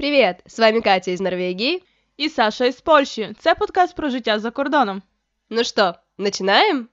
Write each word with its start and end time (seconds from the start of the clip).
Привіт! 0.00 0.36
З 0.46 0.58
вами 0.58 0.80
Катя 0.80 1.10
із 1.10 1.20
Норвегії. 1.20 1.82
І 2.16 2.28
Саша 2.28 2.64
із 2.64 2.80
Польщі. 2.80 3.34
Це 3.38 3.54
подкаст 3.54 3.96
про 3.96 4.08
життя 4.10 4.38
за 4.38 4.50
кордоном. 4.50 5.02
Ну 5.50 5.64
що, 5.64 5.94
починаємо? 6.16 6.84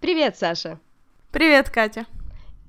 Привет, 0.00 0.36
Саша! 0.38 0.78
Привет, 1.30 1.68
Катя! 1.68 2.06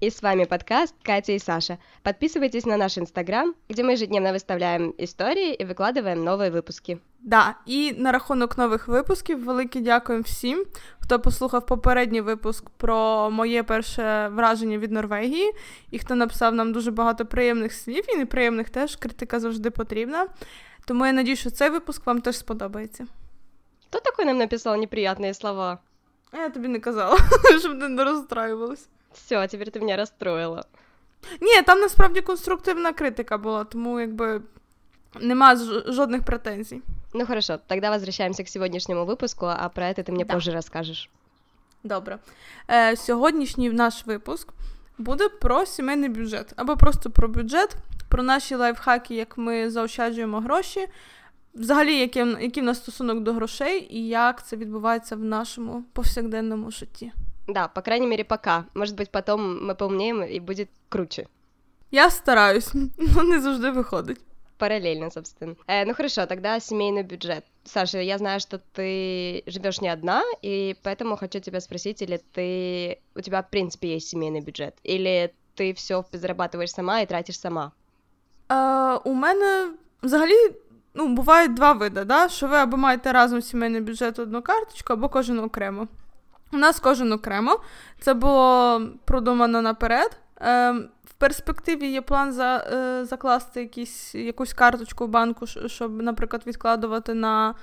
И 0.01 0.09
с 0.09 0.23
вами 0.23 0.45
подкаст 0.45 0.95
Катя 1.03 1.33
и 1.33 1.39
Саша. 1.39 1.77
Подписывайтесь 2.01 2.65
на 2.65 2.75
наш 2.75 2.97
инстаграм, 2.97 3.53
где 3.69 3.83
мы 3.83 3.91
ежедневно 3.91 4.33
выставляем 4.33 4.95
истории 4.97 5.53
и 5.53 5.65
викладаємо 5.65 6.23
нові 6.23 6.49
випуски. 6.49 6.97
Да, 7.19 7.55
і 7.65 7.93
на 7.93 8.11
рахунок 8.11 8.57
нових 8.57 8.87
випусків 8.87 9.43
велике 9.43 9.79
дякуємо 9.79 10.23
всім, 10.23 10.65
хто 10.99 11.19
послухав 11.19 11.65
попередній 11.65 12.21
випуск 12.21 12.69
про 12.69 13.29
моє 13.29 13.63
перше 13.63 14.27
враження 14.27 14.77
від 14.77 14.91
Норвегії, 14.91 15.51
і 15.91 15.99
хто 15.99 16.15
написав 16.15 16.55
нам 16.55 16.73
дуже 16.73 16.91
багато 16.91 17.25
приємних 17.25 17.73
слів 17.73 18.03
і 18.13 18.17
неприємних 18.17 18.69
теж. 18.69 18.95
Критика 18.95 19.39
завжди 19.39 19.69
потрібна. 19.69 20.27
Тому 20.85 21.05
я 21.05 21.13
надію, 21.13 21.35
що 21.35 21.49
цей 21.49 21.69
випуск 21.69 22.05
вам 22.05 22.21
теж 22.21 22.37
сподобається. 22.37 23.07
Хто 23.87 23.99
такой 23.99 24.25
нам 24.25 24.37
написав 24.37 24.77
неприятні 24.77 25.33
слова? 25.33 25.77
А 26.31 26.37
я 26.37 26.49
тобі 26.49 26.67
не 26.67 26.79
казала, 26.79 27.17
щоб 27.59 27.79
ти 27.79 27.87
не 27.89 28.03
розстраювалась. 28.03 28.87
Все, 29.15 29.47
тепер 29.47 29.71
ти 29.71 29.79
мене 29.79 29.97
розстроїла. 29.97 30.63
Ні, 31.41 31.61
там 31.61 31.79
насправді 31.79 32.21
конструктивна 32.21 32.93
критика 32.93 33.37
була, 33.37 33.63
тому 33.63 33.99
якби 33.99 34.41
нема 35.19 35.55
жодних 35.85 36.23
претензій. 36.23 36.81
Ну 37.13 37.25
хорошо, 37.25 37.59
тогда 37.67 37.89
возвращаемся 37.89 38.43
к 38.43 38.49
сегодняшнему 38.49 39.05
выпуску, 39.05 39.45
а 39.45 39.69
про 39.69 39.89
это 39.89 40.03
ты 40.03 40.11
мне 40.11 40.25
да. 40.25 40.33
позже 40.33 40.51
расскажешь. 40.51 41.09
Добре. 41.83 42.19
Е, 42.69 42.95
Сьогоднішній 42.95 43.69
наш 43.69 44.05
випуск 44.05 44.53
буде 44.97 45.29
про 45.29 45.65
сімейний 45.65 46.09
бюджет, 46.09 46.53
або 46.55 46.77
просто 46.77 47.09
про 47.09 47.27
бюджет, 47.27 47.75
про 48.09 48.23
наші 48.23 48.55
лайфхаки, 48.55 49.15
як 49.15 49.37
ми 49.37 49.69
заощаджуємо 49.69 50.39
гроші, 50.39 50.87
взагалі, 51.55 51.97
який, 51.97 52.43
який 52.43 52.63
в 52.63 52.65
нас 52.65 52.77
стосунок 52.77 53.19
до 53.19 53.33
грошей 53.33 53.87
і 53.97 54.07
як 54.07 54.47
це 54.47 54.55
відбувається 54.55 55.15
в 55.15 55.19
нашому 55.19 55.83
повсякденному 55.93 56.71
житті. 56.71 57.11
Да, 57.47 57.67
по 57.67 57.81
крайней 57.81 58.07
мере, 58.07 58.23
пока. 58.23 58.65
Может 58.73 58.95
быть, 58.95 59.09
потом 59.09 59.65
мы 59.65 59.75
поумнеем 59.75 60.23
и 60.23 60.39
будет 60.39 60.69
круче. 60.89 61.27
Я 61.91 62.09
стараюсь, 62.09 62.73
но 62.97 63.23
не 63.23 63.39
завжди 63.39 63.71
виходить. 63.71 64.19
Параллельно, 64.57 65.09
собственно. 65.11 65.55
Э, 65.67 65.85
ну 65.85 65.93
хорошо, 65.95 66.25
тогда 66.27 66.59
семейный 66.59 67.03
бюджет. 67.03 67.43
Саша, 67.63 67.99
я 67.99 68.17
знаю, 68.17 68.39
что 68.39 68.59
ты 68.59 69.43
живешь 69.47 69.81
не 69.81 69.89
одна, 69.89 70.23
и 70.43 70.75
поэтому 70.83 71.17
хочу 71.17 71.39
тебя 71.39 71.59
спросить, 71.61 72.01
или 72.01 72.21
ты 72.33 72.99
у 73.15 73.21
тебя 73.21 73.41
в 73.41 73.49
принципе 73.49 73.93
есть 73.93 74.09
семейный 74.09 74.41
бюджет, 74.41 74.75
или 74.83 75.33
ти 75.55 75.73
все 75.73 76.05
зарабатываешь 76.13 76.71
сама 76.71 76.99
і 76.99 77.05
тратиш 77.05 77.39
сама? 77.39 77.71
Е, 78.51 78.55
у 79.03 79.13
мене 79.13 79.71
взагалі 80.03 80.51
ну, 80.93 81.07
бувають 81.07 81.53
два 81.53 81.73
види, 81.73 82.03
да? 82.03 82.29
що 82.29 82.47
ви 82.47 82.55
або 82.55 82.77
маєте 82.77 83.11
разом 83.11 83.41
сімейний 83.41 83.81
бюджет 83.81 84.19
одну 84.19 84.41
карточку, 84.41 84.93
або 84.93 85.09
кожен 85.09 85.39
окремо. 85.39 85.87
У 86.52 86.56
нас 86.56 86.80
кожен 86.80 87.12
окремо. 87.12 87.60
Це 88.00 88.14
було 88.14 88.82
продумано 89.04 89.62
наперед. 89.62 90.18
Е, 90.40 90.72
В 91.04 91.12
перспективі 91.18 91.88
є 91.88 92.02
план 92.02 92.32
за, 92.32 92.56
е, 92.56 93.04
закласти 93.04 93.60
якісь, 93.60 94.14
якусь 94.14 94.52
карточку 94.52 95.06
в 95.06 95.08
банку, 95.08 95.46
щоб, 95.46 96.02
наприклад, 96.02 96.42
відкладувати 96.46 97.14
на, 97.14 97.54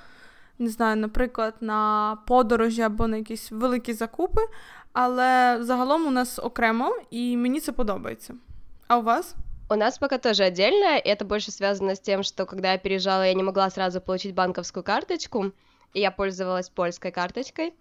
не 0.58 0.68
знаю, 0.68 0.96
наприклад, 0.96 1.54
на 1.60 2.18
подорожі 2.26 2.82
або 2.82 3.06
на 3.06 3.16
якісь 3.16 3.52
великі 3.52 3.92
закупи. 3.92 4.40
Але 4.92 5.58
загалом 5.60 6.06
у 6.06 6.10
нас 6.10 6.38
окремо, 6.38 6.96
і 7.10 7.36
мені 7.36 7.60
це 7.60 7.72
подобається. 7.72 8.34
А 8.88 8.98
у 8.98 9.02
вас? 9.02 9.34
У 9.70 9.76
нас 9.76 9.98
пока 9.98 10.18
тоже 10.18 10.46
отдельно, 10.46 11.00
это 11.06 11.24
больше 11.24 11.50
связано 11.50 11.90
с 11.90 12.00
тем, 12.00 12.22
что 12.22 12.46
когда 12.46 12.72
я 12.72 12.78
переезжала, 12.78 13.26
я 13.26 13.34
не 13.34 13.42
могла 13.42 13.70
сразу 13.70 14.00
получить 14.00 14.34
банковскую 14.34 14.84
карточку, 14.84 15.52
и 15.94 16.00
я 16.00 16.10
пользовалась 16.10 16.68
польской 16.68 17.10
карточкой. 17.10 17.72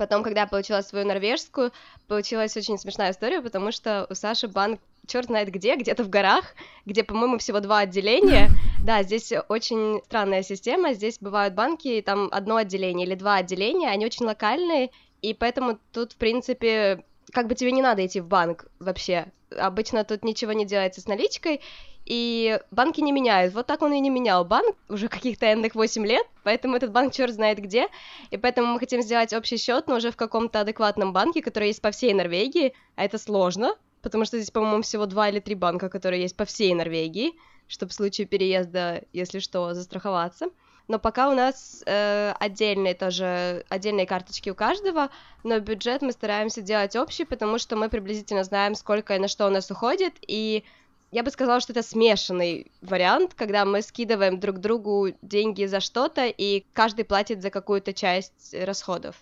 Потом, 0.00 0.22
когда 0.22 0.40
я 0.40 0.46
получила 0.46 0.80
свою 0.80 1.06
норвежскую, 1.06 1.72
получилась 2.08 2.56
очень 2.56 2.78
смешная 2.78 3.10
история, 3.10 3.42
потому 3.42 3.70
что 3.70 4.06
у 4.08 4.14
Саши 4.14 4.48
банк 4.48 4.80
черт 5.06 5.26
знает 5.26 5.50
где, 5.50 5.76
где-то 5.76 6.04
в 6.04 6.08
горах, 6.08 6.54
где, 6.86 7.04
по-моему, 7.04 7.36
всего 7.36 7.60
два 7.60 7.80
отделения. 7.80 8.48
Да, 8.82 9.02
здесь 9.02 9.30
очень 9.50 10.00
странная 10.06 10.42
система. 10.42 10.94
Здесь 10.94 11.18
бывают 11.20 11.52
банки, 11.52 12.02
там 12.04 12.30
одно 12.32 12.56
отделение 12.56 13.06
или 13.06 13.14
два 13.14 13.36
отделения, 13.36 13.90
они 13.90 14.06
очень 14.06 14.24
локальные, 14.24 14.90
и 15.20 15.34
поэтому 15.34 15.78
тут, 15.92 16.12
в 16.12 16.16
принципе, 16.16 17.04
как 17.30 17.46
бы 17.46 17.54
тебе 17.54 17.70
не 17.72 17.82
надо 17.82 18.06
идти 18.06 18.20
в 18.20 18.26
банк 18.26 18.68
вообще. 18.78 19.26
Обычно 19.54 20.04
тут 20.04 20.24
ничего 20.24 20.54
не 20.54 20.64
делается 20.64 21.02
с 21.02 21.06
наличкой, 21.08 21.60
и 22.06 22.60
банки 22.70 23.00
не 23.00 23.12
меняют. 23.12 23.54
Вот 23.54 23.66
так 23.66 23.82
он 23.82 23.92
и 23.92 24.00
не 24.00 24.10
менял 24.10 24.44
банк 24.44 24.76
уже 24.88 25.08
каких-то 25.08 25.52
энных 25.52 25.74
8 25.74 26.06
лет, 26.06 26.26
поэтому 26.42 26.76
этот 26.76 26.92
банк 26.92 27.12
черт 27.12 27.34
знает 27.34 27.58
где, 27.58 27.88
и 28.30 28.36
поэтому 28.36 28.74
мы 28.74 28.78
хотим 28.78 29.02
сделать 29.02 29.32
общий 29.32 29.56
счет, 29.56 29.86
но 29.86 29.96
уже 29.96 30.10
в 30.10 30.16
каком-то 30.16 30.60
адекватном 30.60 31.12
банке, 31.12 31.42
который 31.42 31.68
есть 31.68 31.82
по 31.82 31.90
всей 31.90 32.12
Норвегии, 32.14 32.74
а 32.96 33.04
это 33.04 33.18
сложно, 33.18 33.76
потому 34.02 34.24
что 34.24 34.38
здесь, 34.38 34.50
по-моему, 34.50 34.82
всего 34.82 35.06
два 35.06 35.28
или 35.28 35.40
три 35.40 35.54
банка, 35.54 35.88
которые 35.88 36.22
есть 36.22 36.36
по 36.36 36.44
всей 36.44 36.74
Норвегии, 36.74 37.32
чтобы 37.68 37.90
в 37.90 37.94
случае 37.94 38.26
переезда, 38.26 39.02
если 39.12 39.38
что, 39.38 39.74
застраховаться. 39.74 40.48
Но 40.88 40.98
пока 40.98 41.28
у 41.28 41.34
нас 41.34 41.84
э, 41.86 42.34
отдельные 42.40 42.94
тоже, 42.94 43.64
отдельные 43.68 44.06
карточки 44.06 44.50
у 44.50 44.56
каждого, 44.56 45.10
но 45.44 45.60
бюджет 45.60 46.02
мы 46.02 46.10
стараемся 46.10 46.62
делать 46.62 46.96
общий, 46.96 47.24
потому 47.24 47.58
что 47.58 47.76
мы 47.76 47.88
приблизительно 47.88 48.42
знаем, 48.42 48.74
сколько 48.74 49.14
и 49.14 49.20
на 49.20 49.28
что 49.28 49.46
у 49.46 49.50
нас 49.50 49.70
уходит, 49.70 50.14
и 50.26 50.64
я 51.11 51.23
бы 51.23 51.31
сказала, 51.31 51.61
что 51.61 51.73
это 51.73 51.81
смешанный 51.81 52.71
вариант, 52.81 53.33
когда 53.33 53.63
мы 53.65 53.81
скидываем 53.81 54.39
друг 54.39 54.57
другу 54.57 55.07
деньги 55.21 55.65
за 55.65 55.79
что-то, 55.79 56.25
і 56.37 56.65
кожен 56.73 57.03
платить 57.03 57.41
за 57.41 57.49
какую-то 57.49 57.93
часть 57.93 58.55
розходів. 58.65 59.15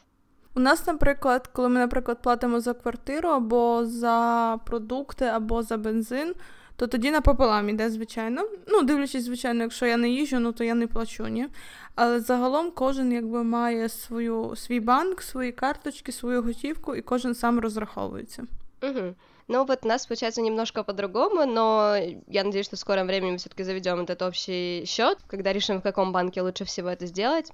У 0.56 0.60
нас, 0.60 0.88
наприклад, 0.88 1.48
коли 1.48 1.70
ми, 1.70 1.80
наприклад, 1.80 2.22
платимо 2.22 2.60
за 2.60 2.74
квартиру 2.74 3.30
або 3.30 3.86
за 3.86 4.60
продукти, 4.66 5.26
або 5.26 5.64
за 5.64 5.78
бензин, 5.78 6.34
то 6.76 6.88
тоді 6.88 7.12
напополам 7.12 7.70
іде, 7.70 7.90
звичайно. 7.90 8.48
Ну, 8.68 8.82
дивлячись, 8.82 9.24
звичайно, 9.24 9.64
якщо 9.64 9.86
я 9.86 9.98
не 9.98 10.10
їжджу, 10.10 10.40
ну 10.40 10.52
то 10.52 10.64
я 10.64 10.76
не 10.76 10.88
плачу, 10.88 11.28
ні. 11.28 11.48
Але 11.96 12.20
загалом 12.20 12.72
кожен 12.72 13.12
якби 13.12 13.44
має 13.44 13.90
свою, 13.90 14.56
свій 14.56 14.80
банк, 14.80 15.22
свої 15.22 15.52
карточки, 15.52 16.12
свою 16.12 16.44
готівку, 16.44 16.96
і 16.96 17.02
кожен 17.02 17.36
сам 17.36 17.60
розраховується. 17.60 18.44
Угу. 18.82 19.16
Ну 19.48 19.66
вот 19.66 19.80
у 19.84 19.88
нас 19.88 20.06
получается 20.06 20.42
немножко 20.42 20.84
по-другому, 20.84 21.46
но 21.46 21.96
я 22.28 22.44
надеюсь, 22.44 22.66
что 22.66 22.76
в 22.76 22.80
скором 22.80 23.08
времени 23.08 23.32
мы 23.32 23.38
все-таки 23.38 23.64
заведем 23.64 24.00
этот 24.00 24.22
общий 24.22 24.86
счет, 24.86 25.18
когда 25.28 25.54
решим, 25.54 25.80
в 25.80 25.84
каком 25.84 26.12
банке 26.12 26.42
лучше 26.42 26.64
всего 26.66 26.90
это 26.90 27.06
сделать. 27.06 27.52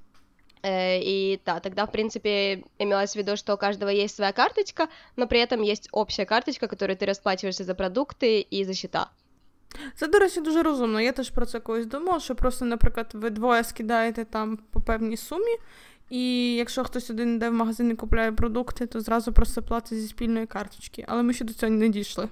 Э, 0.62 1.00
и 1.00 1.40
да, 1.46 1.60
тогда, 1.60 1.86
в 1.86 1.92
принципе, 1.92 2.64
имелось 2.80 3.14
в 3.14 3.16
виду, 3.16 3.38
что 3.38 3.54
у 3.54 3.58
каждого 3.58 3.90
есть 3.90 4.16
своя 4.16 4.34
карточка, 4.34 4.88
но 5.16 5.28
при 5.28 5.40
этом 5.40 5.62
есть 5.62 5.90
общая 5.92 6.26
карточка, 6.26 6.68
которой 6.68 6.96
ти 6.96 7.06
розплачуєшся 7.06 7.64
за 7.64 7.76
продукти 7.76 8.48
і 8.50 8.66
за 8.66 8.74
счета. 8.74 9.10
Це, 9.96 10.08
до 10.08 10.20
речі, 10.20 10.42
дуже 10.42 10.64
розумно. 10.64 11.02
Я 11.02 11.12
теж 11.12 11.30
про 11.30 11.46
це 11.46 11.60
колись 11.60 11.86
думала, 11.86 12.20
що 12.20 12.36
просто, 12.36 12.66
наприклад, 12.66 13.10
ви 13.14 13.30
двоє 13.30 13.64
скидаєте 13.64 14.26
там 14.26 14.58
по 14.72 14.82
певній 14.82 15.18
сумі, 15.18 15.58
і 16.10 16.54
якщо 16.56 16.84
хтось 16.84 17.10
один 17.10 17.36
йде 17.36 17.50
в 17.50 17.54
магазин 17.54 17.92
і 17.92 17.96
купляє 17.96 18.32
продукти, 18.32 18.86
то 18.86 19.02
зразу 19.02 19.34
просто 19.34 19.62
платить 19.62 20.02
зі 20.02 20.08
спільної 20.08 20.46
карточки. 20.46 21.06
Але 21.08 21.24
ми 21.24 21.34
ще 21.34 21.46
до 21.46 21.54
цього 21.54 21.72
не 21.72 21.90
дійшли. 21.90 22.30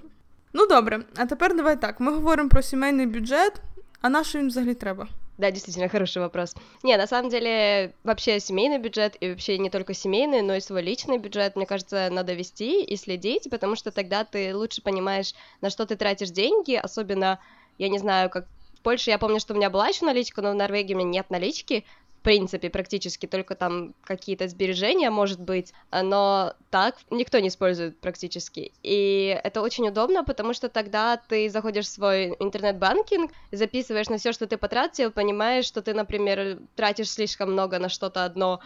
Ну 0.52 0.66
добре, 0.66 1.02
а 1.16 1.26
тепер 1.26 1.56
давай 1.56 1.80
так. 1.80 2.00
Ми 2.00 2.12
говоримо 2.12 2.48
про 2.48 2.62
сімейний 2.62 3.06
бюджет, 3.06 3.52
а 4.00 4.08
на 4.08 4.24
що 4.24 4.38
він 4.38 4.48
взагалі 4.48 4.74
треба? 4.74 5.08
Да, 5.38 5.52
действительно, 5.52 5.88
хороший 5.88 6.20
вопрос. 6.20 6.56
Не, 6.82 6.96
на 6.96 7.06
самом 7.06 7.30
деле, 7.30 7.92
вообще 8.02 8.40
семейный 8.40 8.78
бюджет, 8.78 9.16
и 9.20 9.28
вообще 9.28 9.56
не 9.58 9.70
только 9.70 9.94
семейный, 9.94 10.42
но 10.42 10.56
и 10.56 10.60
свой 10.60 10.82
личный 10.82 11.18
бюджет, 11.18 11.54
мне 11.54 11.64
кажется, 11.64 12.10
надо 12.10 12.34
вести 12.34 12.82
и 12.82 12.96
следить, 12.96 13.48
потому 13.48 13.76
что 13.76 13.92
тогда 13.92 14.24
ты 14.24 14.52
лучше 14.56 14.82
понимаешь, 14.82 15.34
на 15.60 15.70
что 15.70 15.86
ты 15.86 15.94
тратишь 15.94 16.30
деньги, 16.30 16.74
особенно, 16.74 17.38
я 17.78 17.88
не 17.88 17.98
знаю, 17.98 18.30
как 18.30 18.46
в 18.74 18.80
Польше 18.80 19.10
я 19.10 19.18
помню, 19.18 19.38
что 19.38 19.54
у 19.54 19.56
меня 19.56 19.70
была 19.70 19.86
еще 19.86 20.06
наличка, 20.06 20.42
но 20.42 20.50
в 20.50 20.56
Норвегии 20.56 20.94
у 20.94 20.98
меня 20.98 21.10
нет 21.10 21.30
налички, 21.30 21.84
принципе, 22.23 22.69
практически 22.69 23.27
только 23.27 23.55
там 23.55 23.93
какие-то 24.03 24.47
сбережения, 24.47 25.09
может 25.09 25.39
быть, 25.39 25.73
но 25.91 26.53
так 26.71 26.95
никто 27.11 27.39
не 27.39 27.49
использует 27.49 27.99
практически. 27.99 28.71
И 28.81 29.39
это 29.43 29.61
очень 29.61 29.87
удобно, 29.87 30.23
потому 30.23 30.53
что 30.53 30.69
тогда 30.69 31.17
ты 31.17 31.49
заходишь 31.49 31.85
в 31.85 31.89
свой 31.91 32.35
интернет-банкинг, 32.39 33.31
записываешь 33.51 34.09
на 34.09 34.17
все, 34.17 34.31
что 34.31 34.47
ты 34.47 34.57
потратил, 34.57 35.11
понимаешь, 35.11 35.65
что 35.65 35.81
ты, 35.81 35.93
например, 35.93 36.59
тратишь 36.75 37.11
слишком 37.11 37.51
много 37.51 37.77
на 37.77 37.89
что-то 37.89 38.25
одно, 38.25 38.61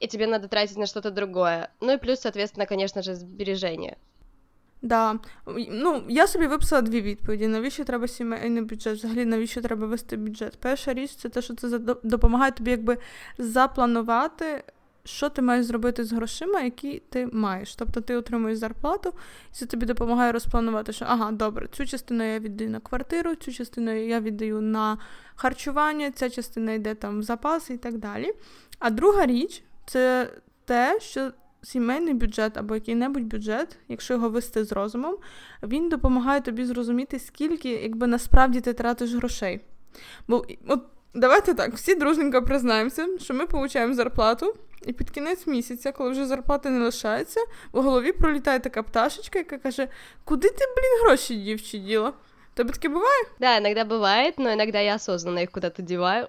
и 0.00 0.08
тебе 0.08 0.26
надо 0.26 0.48
тратить 0.48 0.78
на 0.78 0.86
что-то 0.86 1.10
другое. 1.10 1.70
Ну 1.80 1.92
и 1.92 1.98
плюс, 1.98 2.20
соответственно, 2.20 2.66
конечно 2.66 3.02
же, 3.02 3.14
сбережения. 3.14 3.98
Да. 4.82 5.18
Ну, 5.70 6.02
я 6.08 6.26
собі 6.26 6.46
виписала 6.46 6.82
дві 6.82 7.00
відповіді. 7.00 7.48
Навіщо 7.48 7.84
треба 7.84 8.08
сімейний 8.08 8.62
бюджет? 8.62 8.98
Взагалі, 8.98 9.24
навіщо 9.24 9.62
треба 9.62 9.86
вести 9.86 10.16
бюджет? 10.16 10.58
Перша 10.60 10.94
річ 10.94 11.10
це 11.10 11.28
те, 11.28 11.42
що 11.42 11.54
це 11.54 11.78
допомагає 12.02 12.52
тобі 12.52 12.70
якби 12.70 12.98
запланувати 13.38 14.64
що 15.04 15.28
ти 15.28 15.42
маєш 15.42 15.66
зробити 15.66 16.04
з 16.04 16.12
грошима, 16.12 16.60
які 16.60 17.02
ти 17.08 17.26
маєш. 17.32 17.74
Тобто 17.74 18.00
ти 18.00 18.16
отримуєш 18.16 18.58
зарплату, 18.58 19.14
і 19.50 19.54
це 19.54 19.66
тобі 19.66 19.86
допомагає 19.86 20.32
розпланувати, 20.32 20.92
що 20.92 21.04
ага, 21.08 21.30
добре, 21.32 21.68
цю 21.72 21.86
частину 21.86 22.32
я 22.32 22.38
віддаю 22.38 22.70
на 22.70 22.80
квартиру, 22.80 23.34
цю 23.34 23.52
частину 23.52 23.92
я 23.92 24.20
віддаю 24.20 24.60
на 24.60 24.98
харчування, 25.34 26.10
ця 26.10 26.30
частина 26.30 26.72
йде 26.72 26.94
там 26.94 27.20
в 27.20 27.22
запаси 27.22 27.74
і 27.74 27.78
так 27.78 27.98
далі. 27.98 28.32
А 28.78 28.90
друга 28.90 29.26
річ 29.26 29.62
це 29.86 30.30
те, 30.64 31.00
що 31.00 31.30
сімейний 31.62 32.14
бюджет 32.14 32.56
або 32.56 32.74
який-небудь 32.74 33.22
бюджет, 33.22 33.78
якщо 33.88 34.14
його 34.14 34.28
вести 34.28 34.64
з 34.64 34.72
розумом, 34.72 35.16
він 35.62 35.88
допомагає 35.88 36.40
тобі 36.40 36.64
зрозуміти, 36.64 37.18
скільки 37.18 37.68
якби 37.68 38.06
насправді 38.06 38.60
ти 38.60 38.72
тратиш 38.72 39.14
грошей. 39.14 39.60
Бо 40.28 40.46
от 40.66 40.82
давайте 41.14 41.54
так, 41.54 41.74
всі 41.74 41.94
дружненько 41.94 42.42
признаємося, 42.42 43.06
що 43.18 43.34
ми 43.34 43.44
отримуємо 43.44 43.94
зарплату, 43.94 44.54
і 44.86 44.92
під 44.92 45.10
кінець 45.10 45.46
місяця, 45.46 45.92
коли 45.92 46.10
вже 46.10 46.26
зарплати 46.26 46.70
не 46.70 46.84
лишається, 46.84 47.40
в 47.72 47.82
голові 47.82 48.12
пролітає 48.12 48.60
така 48.60 48.82
пташечка, 48.82 49.38
яка 49.38 49.58
каже: 49.58 49.88
Куди 50.24 50.48
ти, 50.48 50.64
блін, 50.76 51.06
гроші 51.06 51.36
дівчі 51.36 51.78
діла? 51.78 52.12
Тебе 52.54 52.72
таке 52.72 52.88
буває? 52.88 53.24
Да, 53.40 53.58
иногда 53.58 53.84
бывает, 53.84 54.34
но 54.38 54.52
иногда 54.52 54.80
я 54.80 54.94
осознанно 54.94 55.40
их 55.40 55.50
куда-то 55.50 55.82
деваю. 55.82 56.26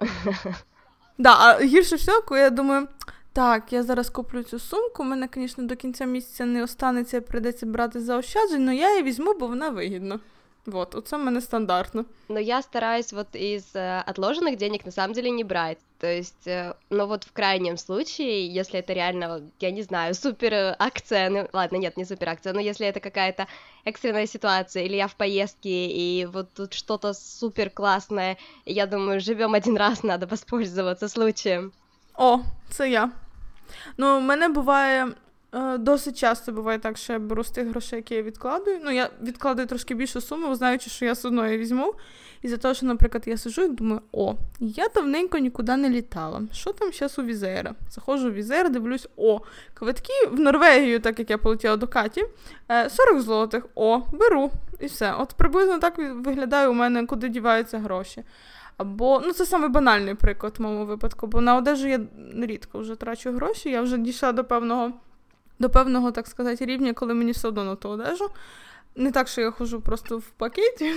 Да, 1.18 1.36
а 1.39 1.63
гірше 1.63 1.95
всього, 1.95 2.22
коли 2.22 2.39
я 2.39 2.50
думаю, 2.50 2.88
так, 3.32 3.73
я 3.73 3.82
зараз 3.82 4.11
куплю 4.11 4.43
цю 4.43 4.58
сумку, 4.58 5.02
у 5.02 5.06
мене, 5.06 5.28
звісно, 5.34 5.64
до 5.64 5.76
кінця 5.76 6.05
місяця 6.05 6.44
не 6.44 6.62
останеться, 6.62 7.20
прийдеться 7.20 7.67
брати 7.67 8.00
заощаджень, 8.00 8.69
але 8.69 8.76
я 8.76 8.90
її 8.90 9.02
візьму, 9.02 9.34
бо 9.34 9.46
вона 9.46 9.70
вигідна. 9.70 10.20
Вот, 10.67 10.94
оце 10.94 11.17
в 11.17 11.20
мене 11.20 11.40
стандартно. 11.40 12.05
Но 12.28 12.40
я 12.40 12.62
стараюсь 12.62 13.12
вот 13.12 13.37
из 13.37 13.76
э, 13.76 14.02
отложенных 14.06 14.56
денег 14.56 14.84
на 14.84 14.93
самом 14.93 15.14
деле 15.14 15.31
не 15.31 15.44
брать. 15.44 15.78
То 15.99 16.06
есть, 16.06 16.46
э, 16.49 16.75
ну 16.90 17.06
вот 17.06 17.25
в 17.25 17.32
крайнем 17.32 17.76
случае, 17.76 18.52
если 18.52 18.81
это 18.81 18.93
реально, 18.93 19.43
я 19.61 19.70
не 19.70 19.82
знаю, 19.82 20.14
супер 20.14 20.52
э, 20.55 20.76
акция, 20.78 21.31
ну 21.31 21.49
ладно, 21.52 21.76
нет, 21.76 21.96
не 21.96 22.05
супер 22.05 22.28
акция, 22.28 22.52
но 22.52 22.61
если 22.61 22.87
это 22.87 23.00
какая-то 23.00 23.46
экстренная 23.84 24.26
ситуация, 24.26 24.82
или 24.82 24.96
я 24.96 25.06
в 25.06 25.14
поездке, 25.14 25.87
и 25.87 26.26
вот 26.26 26.49
тут 26.55 26.75
что-то 26.75 27.14
супер 27.14 27.70
классное, 27.70 28.37
и 28.64 28.73
я 28.73 28.87
думаю, 28.87 29.20
живем 29.20 29.55
один 29.55 29.76
раз, 29.76 30.02
надо 30.02 30.26
воспользоваться 30.26 31.08
случаем. 31.08 31.73
О, 32.18 32.40
це 32.69 32.90
я. 32.90 33.10
Ну, 33.98 34.18
в 34.18 34.22
мене 34.22 34.50
буває. 34.50 35.08
е, 35.56 35.78
Досить 35.78 36.18
часто 36.18 36.52
буває 36.52 36.80
так, 36.80 36.98
що 36.98 37.13
я 37.13 37.19
беру 37.19 37.44
з 37.44 37.52
тих 37.52 37.68
грошей, 37.68 37.98
які 37.98 38.16
я 38.16 38.22
відкладую. 38.22 38.80
Ну, 38.84 38.92
я 38.92 39.10
відкладаю 39.24 39.68
трошки 39.68 39.96
більшу 39.96 40.22
суму, 40.22 40.56
знаючи, 40.56 40.90
що 40.90 41.06
я 41.06 41.13
все 41.13 41.28
одно 41.28 41.46
її 41.46 41.58
візьму. 41.58 41.94
І 42.42 42.48
за 42.48 42.58
те, 42.58 42.74
що, 42.74 42.86
наприклад, 42.86 43.24
я 43.25 43.38
сижу 43.38 43.62
і 43.63 43.68
думаю, 43.68 44.02
о, 44.12 44.36
я 44.60 44.88
давненько 44.96 45.38
нікуди 45.38 45.75
не 45.78 45.90
літала. 45.90 46.42
Що 46.54 46.74
там 46.74 46.92
зараз 46.94 47.19
у 47.19 47.24
Візера? 47.24 47.75
Заходжу 47.90 48.28
в 48.30 48.34
Візер, 48.34 48.69
дивлюсь, 48.72 49.08
о, 49.18 49.40
квитки 49.74 50.13
в 50.31 50.40
Норвегію, 50.40 51.00
так 51.00 51.19
як 51.19 51.30
я 51.30 51.38
полетіла 51.38 51.78
до 51.78 51.88
Каті, 51.88 52.25
е, 52.69 52.90
40 52.90 53.22
злотих, 53.22 53.66
о, 53.75 54.02
беру. 54.12 54.52
І 54.80 54.86
все. 54.86 55.13
От 55.13 55.34
приблизно 55.34 55.80
так 55.80 55.98
виглядає 55.98 56.68
у 56.68 56.74
мене, 56.74 57.06
куди 57.06 57.30
діваються 57.30 57.80
гроші. 57.80 58.24
Або, 58.81 59.22
ну 59.25 59.33
це 59.33 59.45
саме 59.45 59.68
банальний 59.68 60.16
приклад 60.16 60.56
в 60.57 60.62
моєму 60.62 60.86
випадку, 60.86 61.28
бо 61.28 61.42
на 61.42 61.56
одежу 61.56 61.88
я 61.88 62.00
рідко 62.42 62.80
вже 62.80 62.95
трачу 62.95 63.31
гроші, 63.31 63.69
я 63.69 63.81
вже 63.81 63.98
дійшла 63.98 64.31
до 64.31 64.44
певного, 64.44 64.92
до 65.60 65.69
певного, 65.69 66.12
так 66.12 66.28
сказати, 66.28 66.66
рівня, 66.66 66.94
коли 66.94 67.13
мені 67.13 67.31
все 67.31 67.48
одно 67.48 67.63
на 67.63 67.75
ту 67.75 67.89
одежу. 67.89 68.30
Не 68.95 69.12
так, 69.12 69.28
що 69.28 69.42
я 69.42 69.51
ходжу 69.51 69.81
просто 69.86 70.18
в 70.18 70.30
пакеті, 70.30 70.94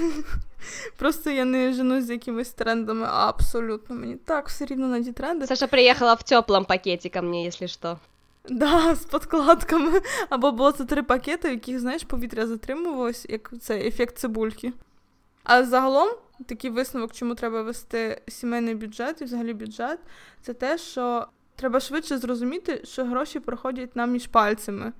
просто 0.99 1.31
я 1.31 1.45
не 1.45 1.73
женусь 1.73 2.05
з 2.05 2.11
якимись 2.11 2.51
трендами, 2.51 3.07
а 3.11 3.29
абсолютно 3.29 3.97
мені 3.97 4.17
так 4.17 4.49
все 4.49 4.65
рівно 4.65 4.87
на 4.87 5.03
ті 5.03 5.13
тренди. 5.13 5.47
Саша 5.47 5.67
приехала 5.67 6.15
в 6.15 6.23
теплом 6.23 6.65
пакете 6.65 7.09
ко 7.09 7.23
мне, 7.23 7.47
если 7.47 7.69
что. 7.69 7.99
Да, 8.49 8.95
з 8.95 9.05
подкладками. 9.05 10.01
Або 10.29 10.53
було 10.53 10.73
це 10.73 10.85
три 10.85 11.03
пакети, 11.03 11.49
в 11.49 11.53
яких, 11.53 11.81
знаєш, 11.81 12.05
повітря 12.05 12.47
затримувалось, 12.47 13.27
як 13.29 13.53
цей 13.61 13.89
ефект 13.89 14.19
цибульки. 14.19 14.73
А 15.45 15.65
загалом, 15.65 16.09
такий 16.47 16.71
висновок, 16.71 17.13
чому 17.13 17.35
треба 17.35 17.63
вести 17.63 18.23
сімейний 18.29 18.75
бюджет 18.75 19.21
і 19.21 19.25
взагалі 19.25 19.55
бюджет, 19.55 19.99
це 20.43 20.55
те, 20.55 20.79
що 20.79 21.27
треба 21.57 21.81
швидше 21.81 22.19
зрозуміти, 22.19 22.81
що 22.85 23.05
гроші 23.05 23.41
проходять 23.41 23.97
нам 23.97 24.13
між 24.13 24.27
пальцями. 24.27 24.93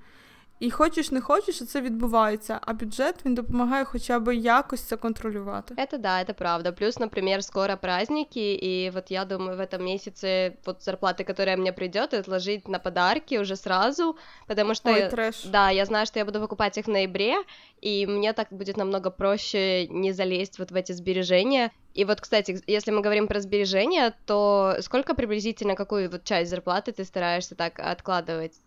І 0.60 0.70
хочеш 0.70 1.10
не 1.10 1.20
хочеш, 1.20 1.68
це 1.68 1.80
відбувається, 1.80 2.60
а 2.62 2.72
бюджет 2.72 3.14
він 3.24 3.34
допомагає 3.34 3.84
хоча 3.84 4.18
б 4.18 4.36
якось 4.36 4.80
це 4.80 4.96
контролювати. 4.96 5.74
Это 5.74 5.98
да, 5.98 6.22
это 6.22 6.34
правда. 6.34 6.72
Плюс, 6.72 6.98
например, 6.98 7.44
скоро 7.44 7.76
праздники, 7.76 8.58
и 8.62 8.90
вот 8.90 9.10
я 9.10 9.24
думаю, 9.24 9.56
в 9.56 9.60
этом 9.60 9.84
месяце 9.84 10.52
вот 10.66 10.82
зарплаты, 10.82 11.24
которая 11.24 11.56
мне 11.56 11.72
придет, 11.72 12.14
отложить 12.14 12.68
на 12.68 12.78
подарки 12.78 13.38
уже 13.38 13.56
сразу, 13.56 14.16
потому 14.46 14.74
что... 14.74 14.90
Ой, 14.90 15.08
трэш. 15.08 15.46
Да, 15.46 15.70
я 15.70 15.86
знаю, 15.86 16.06
что 16.06 16.18
я 16.18 16.24
буду 16.26 16.40
выкупать 16.40 16.78
их 16.78 16.86
в 16.86 16.90
ноябре, 16.90 17.36
и 17.80 18.06
мне 18.06 18.34
так 18.34 18.48
будет 18.50 18.76
намного 18.76 19.10
проще 19.10 19.86
не 19.86 20.12
залезть 20.12 20.58
вот 20.58 20.70
в 20.70 20.74
эти 20.74 20.92
сбережения. 20.92 21.70
И 21.94 22.04
вот, 22.04 22.20
кстати, 22.20 22.62
если 22.66 22.92
мы 22.92 23.00
говорим 23.00 23.28
про 23.28 23.40
сбережения, 23.40 24.14
то 24.26 24.76
сколько 24.80 25.14
приблизительно, 25.14 25.74
какую 25.74 26.10
вот 26.10 26.24
часть 26.24 26.50
зарплаты 26.50 26.92
ты 26.92 27.04
стараешься 27.04 27.54
так 27.54 27.78
откладывать? 27.78 28.60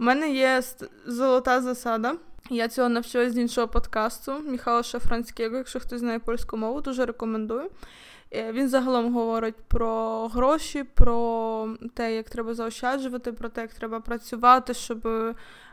У 0.00 0.02
мене 0.02 0.30
є 0.30 0.62
золота 1.06 1.60
засада. 1.60 2.14
Я 2.50 2.68
цього 2.68 2.88
навчилась 2.88 3.32
з 3.32 3.38
іншого 3.38 3.68
подкасту 3.68 4.38
Міхала 4.46 4.82
Шафранського, 4.82 5.56
якщо 5.56 5.80
хтось 5.80 6.00
знає 6.00 6.18
польську 6.18 6.56
мову, 6.56 6.80
дуже 6.80 7.06
рекомендую. 7.06 7.70
Е, 8.32 8.52
Він 8.52 8.68
загалом 8.68 9.14
говорить 9.14 9.54
про 9.68 10.28
гроші, 10.28 10.84
про 10.84 11.68
те, 11.94 12.16
як 12.16 12.30
треба 12.30 12.54
заощаджувати, 12.54 13.32
про 13.32 13.48
те, 13.48 13.60
як 13.60 13.74
треба 13.74 14.00
працювати, 14.00 14.74
щоб 14.74 15.08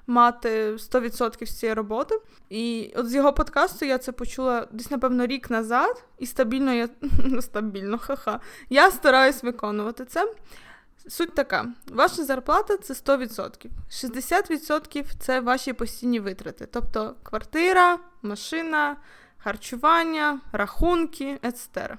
мати 0.08 0.72
100% 0.72 1.46
з 1.46 1.60
цієї 1.60 1.74
роботи. 1.74 2.22
І 2.50 2.94
от 2.96 3.10
з 3.10 3.16
його 3.16 3.34
подкасту 3.34 3.86
я 3.86 3.98
це 3.98 4.12
почула 4.12 4.68
десь, 4.72 4.92
напевно, 4.92 5.26
рік 5.26 5.50
назад, 5.50 6.04
і 6.20 6.26
стабільно 6.26 6.74
я 6.74 6.90
ну, 7.26 7.42
стабільно, 7.42 7.98
ха-ха. 7.98 8.40
Я 8.70 8.92
стараюсь 8.92 9.44
виконувати 9.44 10.06
це. 10.06 10.34
Суть 11.07 11.36
така: 11.36 11.65
ваша 11.92 12.24
зарплата 12.24 12.77
це 12.77 12.94
100%. 12.94 13.65
60% 13.92 15.06
це 15.19 15.39
ваші 15.39 15.74
постійні 15.74 16.19
витрати, 16.19 16.68
тобто 16.71 17.15
квартира, 17.24 18.00
машина, 18.21 18.98
харчування, 19.38 20.39
рахунки, 20.51 21.39
etc. 21.44 21.98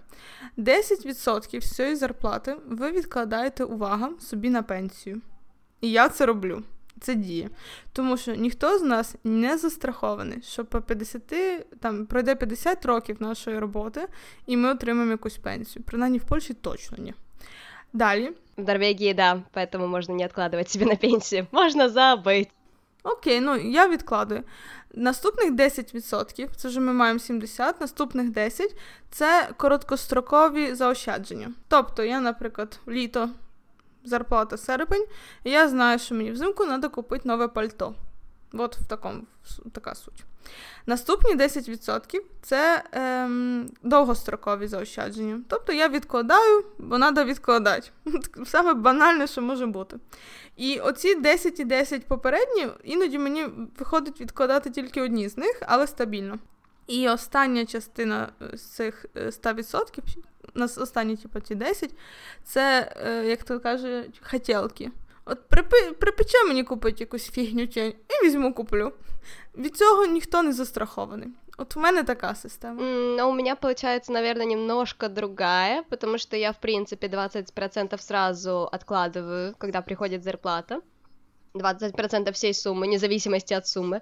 10% 0.59 1.59
всієї 1.59 1.97
зарплати 1.97 2.57
ви 2.67 2.91
відкладаєте 2.93 3.65
увага 3.65 4.11
собі 4.21 4.51
на 4.51 4.63
пенсію. 4.63 5.21
І 5.81 5.91
я 5.91 6.09
це 6.09 6.27
роблю. 6.27 6.63
Це 7.01 7.15
діє. 7.15 7.51
Тому 7.93 8.17
що 8.17 8.35
ніхто 8.35 8.79
з 8.79 8.83
нас 8.83 9.15
не 9.25 9.59
застрахований, 9.59 10.43
що 10.43 10.65
по 10.65 10.81
50, 10.81 11.23
там 11.81 12.07
пройде 12.07 12.35
50 12.35 12.87
років 12.87 13.17
нашої 13.23 13.59
роботи, 13.59 14.09
і 14.47 14.57
ми 14.57 14.69
отримаємо 14.71 15.11
якусь 15.13 15.39
пенсію. 15.39 15.85
Принаймні 15.87 16.19
в 16.19 16.25
Польщі 16.25 16.55
точно 16.55 16.99
ні. 16.99 17.15
Далі. 17.93 18.33
В 18.58 18.62
Норвегии, 18.62 19.14
да, 19.14 19.44
поэтому 19.54 19.88
можно 19.88 20.14
не 20.14 20.24
откладывать 20.24 20.70
себе 20.70 20.86
на 20.86 20.96
пенсию. 20.96 21.48
Можно 21.52 21.90
забыть. 21.90 22.50
Окей, 23.04 23.40
ну 23.42 23.56
я 23.56 23.88
відкладую. 23.88 24.44
Наступних 24.94 25.52
10%, 25.54 26.50
це 26.56 26.68
вже 26.68 26.80
ми 26.80 26.94
маємо 26.94 27.20
70, 27.20 27.82
наступних 27.82 28.30
10 28.30 28.76
це 29.12 29.50
короткострокові 29.58 30.74
заощадження. 30.74 31.54
Тобто, 31.68 32.04
я, 32.04 32.20
наприклад, 32.20 32.80
літо, 32.88 33.30
зарплата 34.04 34.58
серпень, 34.58 35.06
і 35.44 35.50
я 35.50 35.70
знаю, 35.70 36.00
що 36.00 36.16
мені 36.16 36.32
взимку 36.32 36.66
треба 36.66 36.90
купити 36.90 37.28
нове 37.28 37.48
пальто. 37.48 37.94
От 38.54 38.78
в 38.78 38.88
такому 38.88 39.22
така 39.72 39.96
суть. 39.96 40.24
Наступні 40.87 41.35
10% 41.37 42.21
це 42.43 42.85
ем, 42.93 43.71
довгострокові 43.83 44.67
заощадження. 44.67 45.41
Тобто 45.49 45.73
я 45.73 45.89
відкладаю, 45.89 46.65
бо 46.79 46.99
треба 46.99 47.25
відкладати. 47.25 47.89
Саме 48.47 48.75
банальне, 48.75 49.27
що 49.27 49.43
може 49.43 49.67
бути. 49.67 49.97
І 50.57 50.81
оці 50.81 51.15
10 51.15 51.61
і 51.61 51.65
10 51.65 52.07
попередні, 52.07 52.69
іноді 52.85 53.19
мені 53.19 53.47
виходить 53.79 54.21
відкладати 54.21 54.71
тільки 54.71 55.03
одні 55.03 55.29
з 55.29 55.37
них, 55.37 55.63
але 55.67 55.87
стабільно. 55.87 56.39
І 56.87 57.09
остання 57.09 57.67
частина 57.67 58.33
з 58.53 58.63
цих 58.63 59.07
100%, 59.15 60.01
нас 60.55 60.79
останні, 60.79 61.17
типу, 61.17 61.41
ті 61.41 61.55
10, 61.55 61.95
це, 62.45 62.93
як 63.27 63.45
то 63.45 63.61
кажуть, 63.61 64.21
хотілки. 64.31 64.91
От 65.28 65.50
припи, 65.50 65.92
припече 65.92 66.44
мені 66.48 66.64
купити 66.64 66.98
якусь 67.00 67.30
фігню 67.30 67.62
і 67.62 68.26
візьму 68.26 68.54
куплю. 68.54 68.94
Від 69.58 69.78
цього 69.78 70.06
ніхто 70.06 70.44
не 70.44 70.54
застрахований. 70.54 71.30
От 71.58 71.78
у 71.78 71.80
мене 71.80 72.04
така 72.04 72.36
система. 72.36 72.82
Mm, 72.82 73.18
но 73.18 73.30
у 73.30 73.34
меня 73.34 73.56
получается, 73.56 74.12
наверное, 74.12 74.46
немножко 74.46 75.08
другая, 75.08 75.84
потому 75.90 76.18
что 76.18 76.38
я, 76.38 76.52
в 76.52 76.60
принципе, 76.60 77.08
20% 77.08 77.98
сразу 78.02 78.70
откладываю, 78.72 79.54
когда 79.58 79.82
приходит 79.82 80.24
зарплата. 80.24 80.82
20% 81.54 82.32
всей 82.32 82.54
суммы, 82.54 82.88
вне 82.88 82.98
зависимости 82.98 83.54
от 83.54 83.68
суммы. 83.68 84.02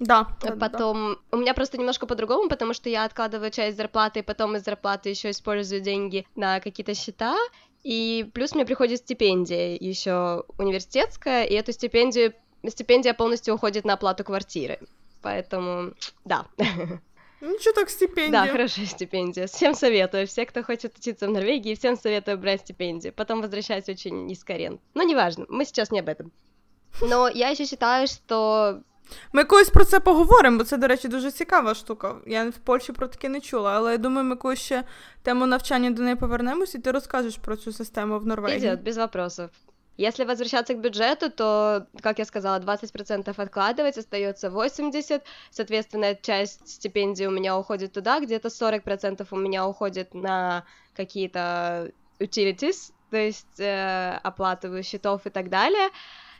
Да, 0.00 0.26
да. 0.42 0.56
Потом 0.56 1.16
да. 1.30 1.36
у 1.36 1.40
меня 1.40 1.54
просто 1.54 1.78
немножко 1.78 2.06
по-другому, 2.06 2.48
потому 2.48 2.74
что 2.74 2.88
я 2.88 3.04
откладываю 3.04 3.50
часть 3.50 3.76
зарплаты, 3.76 4.18
и 4.18 4.22
потом 4.22 4.56
из 4.56 4.64
зарплаты 4.64 5.10
еще 5.10 5.30
использую 5.30 5.80
деньги 5.80 6.26
на 6.34 6.60
какие-то 6.60 6.94
счета. 6.94 7.36
И 7.83 8.29
плюс 8.33 8.53
мне 8.53 8.65
приходит 8.65 8.99
стипендия 8.99 9.75
еще 9.75 10.43
университетская, 10.57 11.45
и 11.45 11.53
эту 11.53 11.71
стипендию 11.71 12.33
стипендия 12.67 13.13
полностью 13.13 13.55
уходит 13.55 13.85
на 13.85 13.93
оплату 13.93 14.23
квартиры. 14.23 14.79
Поэтому, 15.21 15.93
да. 16.25 16.45
Ничего 17.41 17.73
так 17.73 17.89
стипендия. 17.89 18.31
Да, 18.31 18.47
хорошая 18.47 18.85
стипендия. 18.85 19.47
Всем 19.47 19.73
советую. 19.73 20.27
Все, 20.27 20.45
кто 20.45 20.61
хочет 20.61 20.97
учиться 20.97 21.27
в 21.27 21.31
Норвегии, 21.31 21.75
всем 21.75 21.95
советую 21.95 22.37
брать 22.37 22.61
стипендию. 22.61 23.13
Потом 23.13 23.41
возвращать 23.41 23.87
очень 23.87 24.25
низкий 24.25 24.53
аренд. 24.53 24.81
Но 24.93 25.03
неважно, 25.03 25.45
мы 25.47 25.63
сейчас 25.63 25.91
не 25.91 25.99
об 25.99 26.09
этом. 26.09 26.31
Но 27.01 27.29
я 27.29 27.55
ще 27.55 27.65
считаю, 27.65 28.07
що. 28.07 28.81
Ми 29.33 29.43
колись 29.43 29.69
про 29.69 29.85
це 29.85 29.99
поговоримо, 29.99 30.57
бо 30.57 30.63
це, 30.63 30.77
до 30.77 30.87
речі, 30.87 31.07
дуже 31.07 31.31
цікава 31.31 31.73
штука. 31.73 32.15
Я 32.27 32.49
в 32.49 32.57
Польщі 32.57 32.91
про 32.91 33.07
таке 33.07 33.29
не 33.29 33.41
чула, 33.41 33.71
але 33.71 33.91
я 33.91 33.97
думаю, 33.97 34.27
ми 34.27 34.35
колись 34.35 34.59
ще 34.59 34.83
тему 35.23 35.45
навчання 35.45 35.91
до 35.91 36.01
неї 36.01 36.15
повернемось, 36.15 36.75
і 36.75 36.79
ти 36.79 36.91
розкажеш 36.91 37.37
про 37.37 37.55
цю 37.55 37.71
систему 37.71 38.19
в 38.19 38.25
Норвегії. 38.25 38.57
Идет, 38.57 38.83
без 38.83 38.97
вопросов. 38.97 39.49
Если 39.99 40.23
возвращаться 40.23 40.73
к 40.73 40.79
бюджету, 40.79 41.29
то, 41.29 41.87
как 42.01 42.19
я 42.19 42.25
сказала, 42.25 42.57
20% 42.59 43.33
откладывать, 43.35 43.97
остается 43.97 44.47
80%. 44.47 45.21
Соответственно, 45.51 46.15
часть 46.15 46.69
стипендии 46.69 47.25
у 47.25 47.31
меня 47.31 47.57
уходит 47.57 47.91
туда, 47.91 48.21
где-то 48.21 48.47
40% 48.47 49.27
у 49.31 49.35
меня 49.35 49.67
уходит 49.67 50.13
на 50.13 50.63
какие-то 50.95 51.91
utilities, 52.19 52.93
то 53.11 53.17
есть 53.17 53.59
э, 53.59 54.19
оплату 54.23 54.81
счетов 54.83 55.25
и 55.25 55.29
так 55.29 55.49
далее. 55.49 55.89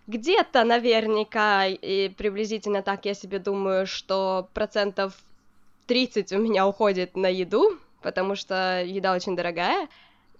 Где-то 0.08 0.64
наверняка 0.64 1.66
и 1.66 2.08
приблизительно 2.08 2.82
так 2.82 3.04
я 3.06 3.14
себе 3.14 3.38
думаю, 3.38 3.86
что 3.86 4.48
процентов 4.52 5.14
30 5.86 6.32
у 6.32 6.38
меня 6.38 6.66
уходит 6.66 7.16
на 7.16 7.28
еду, 7.28 7.78
потому 8.02 8.36
что 8.36 8.82
еда 8.84 9.14
очень 9.14 9.36
дорогая. 9.36 9.88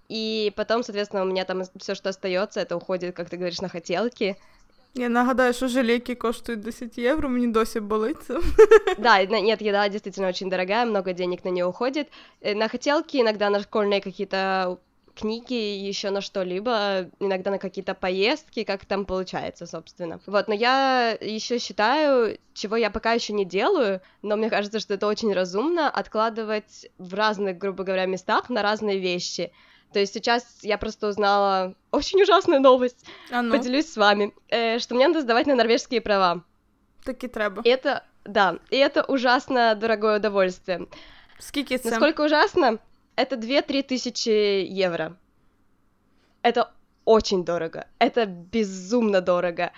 И 0.07 0.53
потом, 0.55 0.83
соответственно, 0.83 1.23
у 1.23 1.25
меня 1.25 1.45
там 1.45 1.63
все, 1.77 1.95
что 1.95 2.09
остается, 2.09 2.59
это 2.59 2.77
уходит, 2.77 3.15
как 3.15 3.29
ты 3.29 3.37
говоришь, 3.37 3.61
на 3.61 3.69
хотелки. 3.69 4.37
Я 4.97 5.09
нагадаю, 5.09 5.53
що 5.53 5.67
жалейки 5.67 6.15
коштують 6.15 6.61
10 6.61 6.97
євро, 6.97 7.29
мені 7.29 7.47
досі 7.47 7.79
болить 7.79 8.23
це. 8.23 8.39
Да, 8.97 9.25
нет, 9.25 9.61
еда 9.61 9.89
действительно 9.89 10.29
очень 10.29 10.49
дорогая, 10.49 10.85
много 10.85 11.13
денег 11.13 11.39
на 11.43 11.51
нее 11.51 11.65
уходит. 11.65 12.07
Э, 12.41 12.55
на 12.55 12.67
хотелки 12.67 13.17
иногда 13.17 13.49
на 13.49 13.59
школьные 13.59 14.01
какие-то 14.01 14.77
книги, 15.14 15.54
еще 15.54 16.10
на 16.10 16.20
что-либо, 16.20 17.10
иногда 17.18 17.50
на 17.50 17.58
какие-то 17.58 17.94
поездки, 17.94 18.64
как 18.64 18.84
там 18.84 19.04
получается, 19.04 19.66
собственно. 19.66 20.20
Вот, 20.26 20.48
но 20.48 20.54
я 20.54 21.16
еще 21.20 21.58
считаю, 21.58 22.38
чего 22.54 22.76
я 22.76 22.90
пока 22.90 23.12
еще 23.12 23.32
не 23.32 23.44
делаю, 23.44 24.00
но 24.22 24.36
мне 24.36 24.50
кажется, 24.50 24.80
что 24.80 24.94
это 24.94 25.06
очень 25.06 25.32
разумно 25.32 25.90
откладывать 25.90 26.88
в 26.98 27.14
разных, 27.14 27.58
грубо 27.58 27.84
говоря, 27.84 28.06
местах 28.06 28.50
на 28.50 28.62
разные 28.62 28.98
вещи. 28.98 29.52
То 29.92 29.98
есть 29.98 30.14
сейчас 30.14 30.44
я 30.62 30.78
просто 30.78 31.08
узнала 31.08 31.74
очень 31.90 32.22
ужасную 32.22 32.60
новость. 32.60 33.04
А 33.30 33.42
ну. 33.42 33.56
Поделюсь 33.56 33.92
с 33.92 33.96
вами, 33.96 34.32
э, 34.48 34.78
что 34.78 34.94
мне 34.94 35.08
надо 35.08 35.22
сдавать 35.22 35.46
на 35.46 35.56
норвежские 35.56 36.00
права. 36.00 36.44
Так 37.04 37.24
и 37.24 37.28
треба. 37.28 37.62
И 37.62 37.68
это, 37.68 38.04
да, 38.24 38.58
и 38.70 38.76
это 38.76 39.02
ужасно 39.02 39.74
дорогое 39.74 40.18
удовольствие. 40.18 40.86
Скільки 41.38 41.78
це? 41.78 41.90
Насколько 41.90 42.24
ужасно? 42.24 42.78
Это 43.15 43.35
2-3 43.35 43.83
тысячи 43.83 44.29
евро. 44.29 45.17
Это 46.41 46.71
очень 47.05 47.45
дорого. 47.45 47.87
Это 47.99 48.25
безумно 48.25 49.21
дорого. 49.21 49.71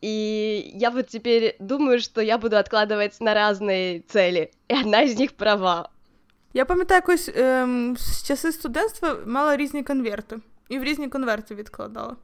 И 0.00 0.72
я 0.74 0.90
вот 0.90 1.08
теперь 1.08 1.56
думаю, 1.58 2.00
что 2.00 2.20
я 2.20 2.38
буду 2.38 2.56
откладывать 2.56 3.20
на 3.20 3.34
разные 3.34 4.00
цели. 4.00 4.50
И 4.68 4.74
одна 4.74 5.02
из 5.02 5.18
них 5.18 5.32
права. 5.32 5.90
Я 6.52 6.64
пам'ятаю, 6.64 6.98
якось 6.98 7.28
ем, 7.28 7.96
з 7.96 8.22
часи 8.22 8.52
студентства 8.52 9.16
мала 9.26 9.56
різні 9.56 9.82
конверти. 9.82 10.38
І 10.68 10.78
в 10.78 10.84
різні 10.84 11.08
конверти 11.08 11.54
відкладала. 11.54 12.16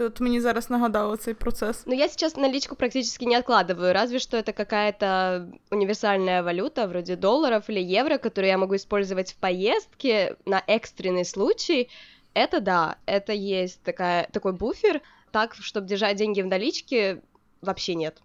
Тут 0.00 0.20
мені 0.20 0.40
зараз 0.40 0.70
нагадало 0.70 1.16
цей 1.16 1.34
процесс. 1.34 1.82
Ну, 1.86 1.94
я 1.94 2.08
сейчас 2.08 2.36
наличку 2.36 2.74
практически 2.74 3.26
не 3.26 3.36
откладываю, 3.36 3.92
разве 3.92 4.18
что 4.18 4.38
это 4.38 4.52
какая-то 4.52 5.46
универсальная 5.70 6.42
валюта, 6.42 6.86
вроде 6.86 7.16
долларов 7.16 7.68
или 7.68 7.80
евро, 7.80 8.16
которую 8.16 8.50
я 8.50 8.56
могу 8.56 8.74
использовать 8.74 9.32
в 9.32 9.36
поездке 9.36 10.36
на 10.46 10.62
экстренный 10.66 11.26
случай. 11.26 11.90
Это 12.32 12.60
да, 12.60 12.96
это 13.04 13.34
есть 13.34 13.82
такая, 13.82 14.26
такой 14.32 14.52
буфер, 14.52 15.02
так, 15.32 15.54
чтобы 15.54 15.86
держать 15.86 16.16
деньги 16.16 16.40
в 16.40 16.46
наличке, 16.46 17.20
вообще 17.60 17.94
нет. 17.94 18.22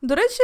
До 0.00 0.14
речі, 0.14 0.42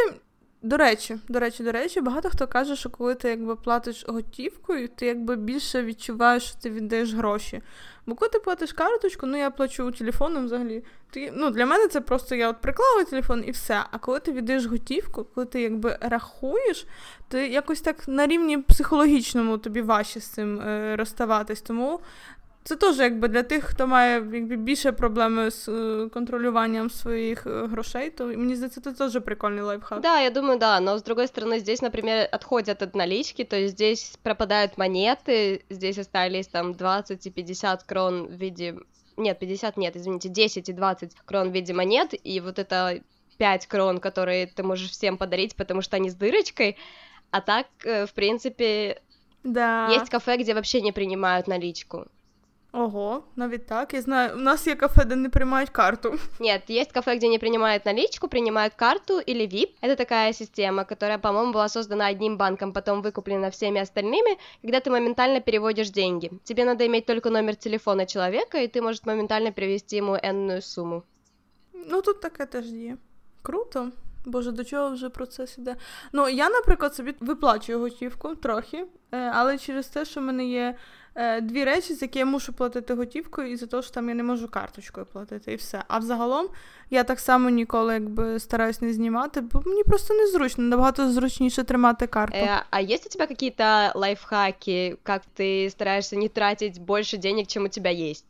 До 0.64 0.76
речі, 0.76 1.18
до 1.28 1.40
речі, 1.40 1.62
до 1.62 1.72
речі, 1.72 2.00
багато 2.00 2.30
хто 2.30 2.46
каже, 2.46 2.76
що 2.76 2.90
коли 2.90 3.14
ти 3.14 3.28
якби 3.28 3.56
платиш 3.56 4.04
готівкою, 4.08 4.88
ти 4.88 5.06
якби 5.06 5.36
більше 5.36 5.82
відчуваєш, 5.82 6.42
що 6.42 6.58
ти 6.62 6.70
віддаєш 6.70 7.14
гроші. 7.14 7.62
Бо 8.06 8.14
коли 8.14 8.28
ти 8.28 8.38
платиш 8.38 8.72
карточку, 8.72 9.26
ну 9.26 9.36
я 9.38 9.50
плачу 9.50 9.90
телефоном 9.90 10.44
взагалі. 10.44 10.82
Ти, 11.10 11.32
ну 11.36 11.50
Для 11.50 11.66
мене 11.66 11.88
це 11.88 12.00
просто 12.00 12.34
я 12.34 12.50
от 12.50 12.60
приклала 12.60 13.04
телефон 13.04 13.44
і 13.46 13.50
все. 13.50 13.84
А 13.90 13.98
коли 13.98 14.20
ти 14.20 14.32
віддаєш 14.32 14.66
готівку, 14.66 15.26
коли 15.34 15.46
ти 15.46 15.60
якби 15.60 15.98
рахуєш, 16.00 16.86
ти 17.28 17.48
якось 17.48 17.80
так 17.80 18.08
на 18.08 18.26
рівні 18.26 18.58
психологічному 18.58 19.58
тобі 19.58 19.82
важче 19.82 20.20
з 20.20 20.26
цим 20.26 20.60
е, 20.60 20.96
розставатись. 20.96 21.60
Тому 21.60 22.00
це 22.63 22.75
теж 22.75 22.97
якби 22.99 23.27
для 23.27 23.43
тих, 23.43 23.63
хто 23.63 23.87
має 23.87 24.13
якби, 24.13 24.55
більше 24.55 24.91
проблеми 24.91 25.51
з 25.51 25.69
е, 25.69 26.09
контролюванням 26.09 26.89
своих 26.89 27.47
е, 27.47 27.67
грошей, 27.67 28.09
то 28.09 28.25
мне 28.25 28.55
здається, 28.55 28.81
это 28.81 28.97
тоже 28.97 29.19
прикольный 29.19 29.61
лайфхак. 29.61 30.01
Да, 30.01 30.21
я 30.21 30.29
думаю, 30.29 30.59
да, 30.59 30.79
но 30.79 30.95
с 30.95 31.03
другой 31.03 31.27
стороны, 31.27 31.59
здесь, 31.59 31.81
например, 31.81 32.29
отходят 32.31 32.81
от 32.81 32.95
налички, 32.95 33.43
то 33.43 33.55
есть 33.55 33.73
здесь 33.73 34.17
пропадают 34.23 34.77
монеты, 34.77 35.61
здесь 35.69 35.97
остались 35.97 36.47
там 36.47 36.73
20 36.73 37.27
и 37.27 37.29
50 37.31 37.83
крон 37.83 38.27
в 38.27 38.33
виде... 38.33 38.75
Нет, 39.17 39.39
50 39.39 39.77
нет, 39.77 39.95
извините, 39.95 40.29
10 40.29 40.69
и 40.69 40.73
20 40.73 41.15
крон 41.25 41.49
в 41.49 41.53
виде 41.53 41.73
монет, 41.73 42.13
и 42.23 42.39
вот 42.39 42.59
это 42.59 43.01
5 43.37 43.67
крон, 43.67 43.99
которые 43.99 44.45
ты 44.45 44.63
можешь 44.63 44.91
всем 44.91 45.17
подарить, 45.17 45.55
потому 45.55 45.81
что 45.81 45.95
они 45.95 46.09
с 46.09 46.15
дырочкой, 46.15 46.77
а 47.31 47.41
так, 47.41 47.65
э, 47.83 48.05
в 48.05 48.13
принципе, 48.13 49.01
да. 49.43 49.89
есть 49.89 50.09
кафе, 50.09 50.37
где 50.37 50.53
вообще 50.53 50.81
не 50.81 50.91
принимают 50.91 51.47
наличку. 51.47 52.05
Ого, 52.73 53.23
навіть 53.35 53.65
так. 53.65 53.93
Я 53.93 54.01
знаю, 54.01 54.35
у 54.35 54.39
нас 54.39 54.67
є 54.67 54.75
кафе, 54.75 55.05
де 55.05 55.15
не 55.15 55.29
приймають 55.29 55.69
карту. 55.69 56.19
Нет, 56.39 56.69
есть 56.69 56.91
кафе, 56.91 57.15
где 57.15 57.27
не 57.27 57.39
принимают 57.39 57.85
наличку, 57.85 58.27
принимают 58.27 58.73
карту 58.73 59.19
или 59.19 59.47
VIP. 59.47 59.69
Это 59.81 59.95
такая 59.95 60.33
система, 60.33 60.85
которая, 60.85 61.17
по-моему, 61.17 61.53
была 61.53 61.69
создана 61.69 62.07
одним 62.07 62.37
банком, 62.37 62.71
потом 62.71 63.01
выкуплена 63.01 63.49
всеми 63.49 63.81
остальными, 63.81 64.37
когда 64.61 64.79
ты 64.79 64.91
моментально 64.91 65.41
переводишь 65.41 65.89
деньги. 65.89 66.29
Тебе 66.43 66.65
надо 66.65 66.85
иметь 66.85 67.05
только 67.05 67.29
номер 67.29 67.55
телефона 67.55 68.05
человека, 68.05 68.57
и 68.57 68.67
ты 68.67 68.81
можешь 68.81 69.05
моментально 69.05 69.51
перевести 69.51 69.97
ему 69.97 70.15
энную 70.15 70.61
сумму. 70.61 71.03
Ну, 71.73 72.01
тут 72.01 72.21
таке 72.21 72.45
теж 72.45 72.65
є. 72.65 72.97
Круто. 73.41 73.91
Боже, 74.24 74.52
до 74.52 74.64
чого 74.64 74.90
вже 74.90 75.08
процес 75.08 75.58
іде? 75.58 75.76
Ну, 76.12 76.28
я, 76.28 76.48
наприклад, 76.48 76.94
собі 76.94 77.14
виплачую 77.20 77.78
готівку 77.78 78.34
трохи, 78.34 78.84
але 79.10 79.58
через 79.58 79.86
те, 79.86 80.04
що 80.04 80.20
в 80.20 80.24
мене 80.24 80.46
є 80.46 80.76
е, 81.14 81.40
дві 81.40 81.64
речі, 81.64 81.94
з 81.94 82.02
які 82.02 82.18
я 82.18 82.24
мушу 82.24 82.52
платити 82.52 82.94
готівкою, 82.94 83.50
і 83.50 83.56
за 83.56 83.66
те, 83.66 83.82
що 83.82 83.90
там 83.90 84.08
я 84.08 84.14
не 84.14 84.22
можу 84.22 84.48
карточкою 84.48 85.06
платити, 85.06 85.52
і 85.52 85.56
все. 85.56 85.82
А 85.88 85.98
взагалом 85.98 86.46
я 86.90 87.04
так 87.04 87.20
само 87.20 87.50
ніколи 87.50 87.94
якби 87.94 88.38
стараюсь 88.38 88.80
не 88.80 88.92
знімати, 88.92 89.40
бо 89.40 89.62
мені 89.66 89.84
просто 89.84 90.14
незручно, 90.14 90.64
набагато 90.64 91.12
зручніше 91.12 91.64
тримати 91.64 92.06
карту. 92.06 92.36
Э, 92.36 92.62
а 92.70 92.80
есть 92.80 93.06
у 93.06 93.08
тебя 93.08 93.26
какие-то 93.26 93.92
лайфхаки, 93.94 94.96
как 95.02 95.22
ты 95.38 95.70
стараешься 95.70 96.16
не 96.16 96.28
тратить 96.28 96.80
больше 96.80 97.16
денег, 97.16 97.46
чем 97.46 97.64
у 97.64 97.68
тебя 97.68 97.90
есть? 97.90 98.24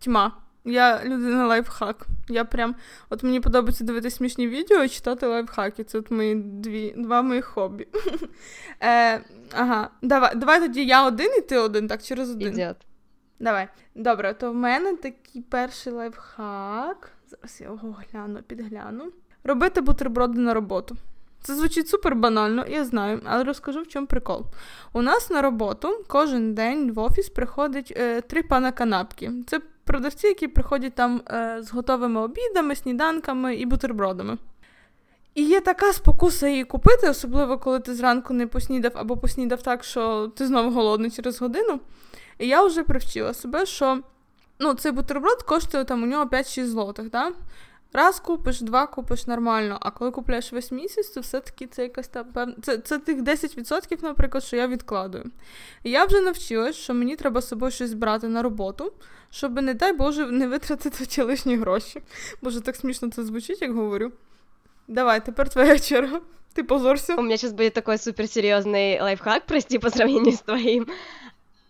Тьма. 0.00 0.32
Я 0.68 1.04
людина 1.04 1.46
лайфхак. 1.46 2.06
Я 2.28 2.44
прям, 2.44 2.74
от 3.10 3.22
мені 3.22 3.40
подобається 3.40 3.84
дивитися 3.84 4.16
смішні 4.16 4.48
відео 4.48 4.84
і 4.84 4.88
читати 4.88 5.26
лайфхаки. 5.26 5.84
Це 5.84 5.98
от 5.98 6.10
мої 6.10 6.34
дві, 6.34 6.94
два 6.96 7.22
моїх 7.22 7.44
хобі. 7.44 7.88
е, 8.82 9.20
Ага, 9.52 9.90
давай 10.02 10.36
давай 10.36 10.60
тоді 10.60 10.84
я 10.84 11.06
один 11.06 11.30
і 11.38 11.40
ти 11.40 11.58
один, 11.58 11.88
так 11.88 12.02
через 12.02 12.30
один. 12.30 12.52
Ідет. 12.52 12.76
Давай. 13.40 13.68
Добре, 13.94 14.34
то 14.34 14.50
в 14.50 14.54
мене 14.54 14.96
такий 14.96 15.42
перший 15.42 15.92
лайфхак. 15.92 17.10
Зараз 17.26 17.60
я 17.60 17.66
його 17.66 17.96
гляну, 18.12 18.42
підгляну. 18.42 19.12
Робити 19.44 19.80
бутерброди 19.80 20.40
на 20.40 20.54
роботу. 20.54 20.96
Це 21.42 21.54
звучить 21.54 21.88
супер 21.88 22.14
банально, 22.14 22.64
я 22.68 22.84
знаю, 22.84 23.20
але 23.24 23.44
розкажу 23.44 23.82
в 23.82 23.88
чому 23.88 24.06
прикол. 24.06 24.46
У 24.92 25.02
нас 25.02 25.30
на 25.30 25.42
роботу 25.42 26.04
кожен 26.08 26.54
день 26.54 26.92
в 26.92 26.98
офіс 26.98 27.28
приходить 27.28 27.92
е, 27.96 28.20
три 28.20 28.42
пана 28.42 28.72
канапки. 28.72 29.32
Це 29.46 29.60
продавці, 29.88 30.26
які 30.26 30.48
приходять 30.48 30.94
там 30.94 31.22
е, 31.30 31.58
з 31.62 31.70
готовими 31.70 32.20
обідами, 32.20 32.74
сніданками 32.74 33.54
і 33.54 33.66
бутербродами. 33.66 34.38
І 35.34 35.42
є 35.44 35.60
така 35.60 35.92
спокуса 35.92 36.48
її 36.48 36.64
купити, 36.64 37.10
особливо 37.10 37.58
коли 37.58 37.80
ти 37.80 37.94
зранку 37.94 38.34
не 38.34 38.46
поснідав 38.46 38.92
або 38.94 39.16
поснідав 39.16 39.62
так, 39.62 39.84
що 39.84 40.32
ти 40.36 40.46
знову 40.46 40.70
голодний 40.70 41.10
через 41.10 41.40
годину. 41.40 41.80
І 42.38 42.46
я 42.46 42.62
вже 42.62 42.82
привчила 42.82 43.34
себе, 43.34 43.66
що 43.66 44.00
ну, 44.58 44.74
цей 44.74 44.92
бутерброд 44.92 45.42
коштує 45.42 45.84
там 45.84 46.02
у 46.02 46.06
нього 46.06 46.24
5-6 46.24 46.64
злотих. 46.64 47.10
Да? 47.10 47.32
Раз 47.93 48.19
купиш, 48.19 48.61
два 48.61 48.87
купиш 48.87 49.27
нормально, 49.27 49.77
а 49.81 49.91
коли 49.91 50.11
купляєш 50.11 50.53
весь 50.53 50.71
місяць, 50.71 51.09
то 51.09 51.21
все-таки 51.21 51.67
це 51.67 51.83
якась 51.83 52.07
там 52.07 52.25
певна. 52.25 52.55
Це, 52.61 52.77
це 52.77 52.99
тих 52.99 53.21
10%, 53.21 54.03
наприклад, 54.03 54.43
що 54.43 54.55
я 54.55 54.67
відкладую. 54.67 55.25
І 55.83 55.89
я 55.91 56.05
вже 56.05 56.21
навчилась, 56.21 56.75
що 56.75 56.93
мені 56.93 57.15
треба 57.15 57.41
з 57.41 57.47
собою 57.47 57.71
щось 57.71 57.93
брати 57.93 58.27
на 58.27 58.41
роботу, 58.41 58.93
щоб, 59.29 59.61
не 59.61 59.73
дай 59.73 59.93
Боже, 59.93 60.25
не 60.25 60.47
витратити 60.47 61.05
ті 61.05 61.21
лишні 61.21 61.57
гроші. 61.57 62.01
Боже, 62.41 62.61
так 62.61 62.75
смішно 62.75 63.11
це 63.11 63.23
звучить, 63.23 63.61
як 63.61 63.73
говорю. 63.73 64.11
Давай, 64.87 65.25
тепер 65.25 65.49
твоя 65.49 65.79
черга. 65.79 66.21
Ты 66.55 66.63
позорься. 66.63 67.15
У 67.15 67.21
меня 67.21 67.37
сейчас 67.37 67.53
будет 67.53 67.73
такой 67.73 67.97
суперсерьезный 67.97 69.01
лайфхак, 69.01 69.45
прости, 69.45 69.79
по 69.79 69.89
сравнению 69.89 70.33
с 70.33 70.41
твоим. 70.41 70.87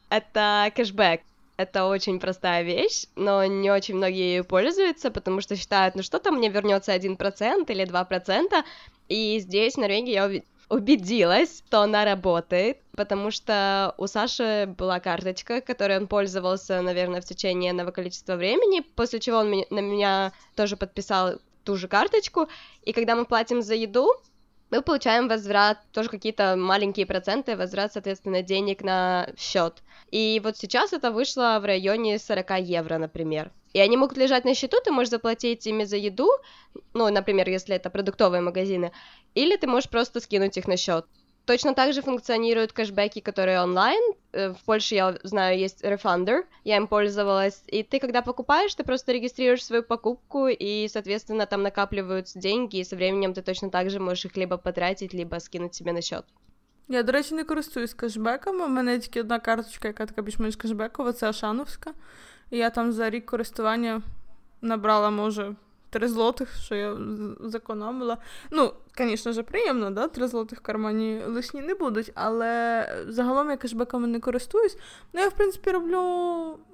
Это 0.10 0.72
кэшбэк. 0.76 1.20
Это 1.59 1.87
очень 1.87 2.21
простая 2.21 2.63
вещь, 2.63 3.07
но 3.17 3.45
не 3.45 3.69
очень 3.73 3.97
многие 3.97 4.35
ею 4.35 4.45
пользуются, 4.45 5.11
потому 5.11 5.41
что 5.41 5.57
считают, 5.57 5.97
ну 5.97 6.05
что 6.05 6.21
там 6.21 6.37
мне 6.37 6.49
вернется 6.51 6.95
1% 6.95 7.69
или 7.69 7.85
2%. 7.85 8.65
И 9.09 9.41
здесь, 9.41 9.75
в 9.75 9.79
Норвегии, 9.79 10.13
я 10.13 10.31
убедилась, 10.69 11.65
что 11.67 11.81
она 11.81 12.05
работает, 12.05 12.79
потому 12.93 13.33
что 13.33 13.93
у 13.99 14.07
Саши 14.07 14.73
была 14.79 15.01
карточка, 15.01 15.61
которой 15.61 15.99
он 15.99 16.07
пользовался, 16.07 16.81
наверное, 16.81 17.21
в 17.21 17.25
течение 17.25 17.73
одного 17.73 17.91
количества 17.91 18.37
времени, 18.37 18.81
после 18.95 19.19
чего 19.19 19.39
он 19.39 19.51
на 19.71 19.81
меня 19.81 20.33
тоже 20.55 20.77
подписал 20.77 21.41
ту 21.65 21.75
же 21.75 21.89
карточку, 21.89 22.47
и 22.83 22.93
когда 22.93 23.17
мы 23.17 23.25
платим 23.25 23.63
за 23.63 23.75
еду, 23.75 24.15
мы 24.71 24.83
получаем 24.83 25.29
возврат, 25.29 25.79
тоже 25.93 26.09
какие-то 26.09 26.57
маленькие 26.57 27.07
проценты, 27.07 27.57
возврат, 27.57 27.93
соответственно, 27.93 28.43
денег 28.43 28.83
на 28.83 29.29
счет. 29.37 29.83
И 30.11 30.41
вот 30.45 30.57
сейчас 30.57 30.93
это 30.93 31.11
вышло 31.11 31.59
в 31.61 31.65
районе 31.65 32.19
40 32.19 32.61
евро, 32.61 32.99
например. 32.99 33.51
И 33.73 33.81
они 33.81 33.97
могут 33.97 34.17
лежать 34.17 34.45
на 34.45 34.55
счету, 34.55 34.79
ты 34.83 34.91
можешь 34.91 35.11
заплатить 35.11 35.67
ими 35.67 35.85
за 35.85 35.97
еду, 35.97 36.31
ну, 36.95 37.11
например, 37.11 37.49
если 37.49 37.77
это 37.77 37.91
продуктовые 37.91 38.41
магазины, 38.41 38.93
или 39.35 39.57
ты 39.57 39.67
можешь 39.67 39.91
просто 39.91 40.21
скинуть 40.21 40.57
их 40.57 40.67
на 40.67 40.77
счет. 40.77 41.07
Точно 41.48 41.74
так 41.74 41.94
же 41.94 42.02
функционируют 42.02 42.72
кэшбэки, 42.72 43.20
которые 43.20 43.62
онлайн. 43.62 44.14
Э, 44.32 44.54
в 44.54 44.64
Польше, 44.66 44.96
я 44.96 45.18
знаю, 45.24 45.60
есть 45.60 45.84
Refunder, 45.84 46.44
я 46.64 46.78
им 46.78 46.88
пользовалась. 46.88 47.64
И 47.68 47.84
ты, 47.84 48.00
когда 48.00 48.22
покупаешь, 48.22 48.74
ты 48.76 48.84
просто 48.84 49.12
регистрируешь 49.12 49.66
свою 49.66 49.84
покупку, 49.84 50.48
и, 50.48 50.88
соответственно, 50.88 51.46
там 51.46 51.62
накапливаются 51.62 52.40
деньги, 52.40 52.78
и 52.78 52.86
со 52.86 52.96
временем 52.96 53.34
ты 53.34 53.42
точно 53.42 53.70
так 53.70 53.90
же 53.90 54.00
можешь 54.00 54.26
их 54.26 54.38
либо 54.38 54.58
потратить, 54.58 55.14
либо 55.14 55.40
скинуть 55.40 55.76
себе 55.76 55.92
на 55.92 56.02
счет. 56.02 56.24
Я, 56.88 57.04
до 57.04 57.12
речі, 57.12 57.36
не 57.36 57.44
користуюсь 57.44 57.94
кешбеками. 57.94 58.66
У 58.66 58.70
мене 58.70 59.00
тільки 59.00 59.22
одна 59.22 59.40
карточка, 59.40 59.88
яка 59.88 60.06
така 60.06 60.22
більш-менш 60.22 60.56
кешбекова, 60.56 61.14
це 61.14 61.30
Ашановська. 61.30 61.94
І 62.52 62.58
я 62.58 62.70
там 62.70 62.92
за 62.92 63.10
рік 63.10 63.26
користування 63.26 64.02
набрала, 64.62 65.10
може, 65.10 65.56
3 65.90 66.08
злотих, 66.08 66.56
що 66.56 66.76
я 66.76 66.98
зекономила. 67.40 68.18
Ну, 68.52 68.74
звісно 68.98 69.32
ж, 69.32 69.44
приємно, 69.44 69.92
да? 69.92 70.08
3 70.08 70.28
злотих 70.28 70.60
в 70.60 70.62
кармані 70.62 71.22
лишні 71.28 71.62
не 71.62 71.74
будуть, 71.74 72.12
але 72.16 72.88
загалом 73.08 73.50
я 73.50 73.58
кешбеками 73.58 74.08
не 74.08 74.20
користуюсь. 74.20 74.78
Ну, 75.14 75.22
я, 75.22 75.28
в 75.28 75.34
принципі, 75.34 75.72
роблю 75.72 76.00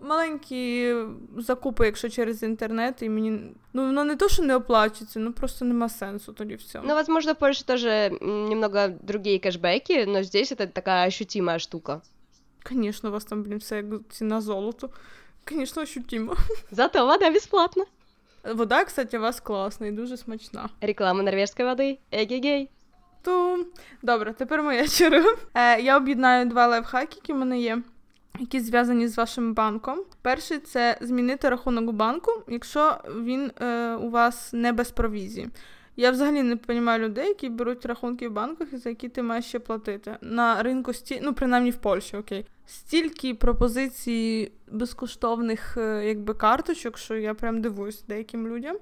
маленькі 0.02 0.96
закупи, 1.38 1.86
якщо 1.86 2.10
через 2.10 2.44
інтернет, 2.44 3.02
і 3.02 3.10
мені 3.10 3.56
ну, 3.74 3.86
воно 3.86 4.04
не 4.04 4.16
то, 4.16 4.30
що 4.30 4.44
не 4.44 4.56
оплачується, 4.56 5.20
ну 5.20 5.34
просто 5.34 5.66
нема 5.66 5.90
сенсу 5.90 6.34
тоді 6.34 6.56
в 6.56 6.64
цьому. 6.64 6.88
Ну, 6.88 6.94
возможно, 6.94 7.34
в 7.34 7.36
Польше 7.36 7.66
тоже 7.66 8.12
немного 8.22 8.88
другие 8.88 9.40
кэшбэки, 9.40 10.06
но 10.06 10.24
здесь 10.24 10.52
это 10.52 10.68
такая 10.68 11.08
ощутимая 11.08 11.60
штука. 11.60 12.02
Конечно, 12.64 13.10
у 13.10 13.12
вас 13.12 13.26
там, 13.26 13.44
блін, 13.44 13.58
все 13.58 13.76
як 13.76 13.86
ціна 14.10 14.42
золоту. 14.42 14.90
Звісно, 15.52 15.82
ощутимо. 15.82 16.36
Зато 16.72 17.06
вода 17.06 17.32
бесплатна. 17.32 17.86
Вода, 18.45 18.85
кстати, 18.85 19.19
у 19.19 19.21
вас 19.21 19.41
класна 19.41 19.87
і 19.87 19.93
дуже 19.93 20.17
смачна. 20.17 20.69
Реклама 20.81 21.23
норвежської 21.23 21.69
води. 21.69 21.99
Егегей. 22.13 22.71
То 23.23 23.65
добре, 24.03 24.33
тепер 24.33 24.63
моя 24.63 24.89
черга. 24.89 25.35
Е, 25.55 25.81
Я 25.81 25.97
об'єднаю 25.97 26.47
два 26.47 26.67
лайфхаки, 26.67 27.17
які 27.17 27.33
в 27.33 27.37
мене 27.37 27.61
є, 27.61 27.83
які 28.39 28.61
зв'язані 28.61 29.09
з 29.09 29.17
вашим 29.17 29.55
банком. 29.55 29.99
Перший 30.23 30.59
це 30.59 30.99
змінити 31.01 31.49
рахунок 31.49 31.89
у 31.89 31.93
банку, 31.93 32.33
якщо 32.49 32.97
він 33.17 33.53
е, 33.61 33.95
у 33.95 34.11
вас 34.11 34.53
не 34.53 34.73
без 34.73 34.91
провізії. 34.91 35.49
Я 35.97 36.11
взагалі 36.11 36.43
не 36.43 36.59
розумію 36.69 36.99
людей, 36.99 37.29
які 37.29 37.49
беруть 37.49 37.87
рахунки 37.87 38.29
в 38.29 38.33
банках, 38.33 38.69
за 38.73 38.89
які 38.89 39.09
ти 39.09 39.23
маєш 39.23 39.45
ще 39.45 39.59
платити. 39.59 40.17
На 40.21 40.63
ринку 40.63 40.93
сті... 40.93 41.21
ну, 41.23 41.35
принаймні 41.35 41.71
в 41.71 41.77
Польщі, 41.77 42.17
окей. 42.17 42.47
Стільки 42.67 43.35
пропозицій 43.35 44.53
безкоштовних 44.71 45.77
е, 45.77 46.05
якби, 46.07 46.35
карточок, 46.35 46.99
що 46.99 47.17
я 47.17 47.35
прям 47.35 47.61
дивуюсь 47.61 48.05
деяким 48.09 48.49
людям. 48.49 48.77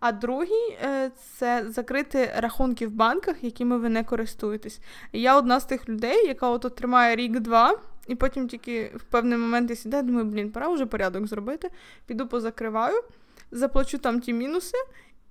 А 0.00 0.12
другий 0.12 0.78
е, 0.82 1.10
це 1.38 1.64
закрити 1.68 2.32
рахунки 2.36 2.86
в 2.86 2.90
банках, 2.90 3.44
якими 3.44 3.78
ви 3.78 3.88
не 3.88 4.04
користуєтесь. 4.04 4.80
Я 5.12 5.38
одна 5.38 5.60
з 5.60 5.64
тих 5.64 5.88
людей, 5.88 6.26
яка 6.26 6.48
от 6.48 6.76
тримає 6.76 7.16
рік-два, 7.16 7.80
і 8.08 8.14
потім 8.14 8.48
тільки 8.48 8.92
в 8.96 9.02
певний 9.02 9.38
момент 9.38 9.70
я 9.70 9.76
сідаю, 9.76 10.02
думаю, 10.02 10.24
блін, 10.24 10.52
пора 10.52 10.68
вже 10.68 10.86
порядок 10.86 11.26
зробити. 11.26 11.70
Піду 12.06 12.26
позакриваю, 12.26 13.02
заплачу 13.50 13.98
там 13.98 14.20
ті 14.20 14.32
мінуси. 14.32 14.76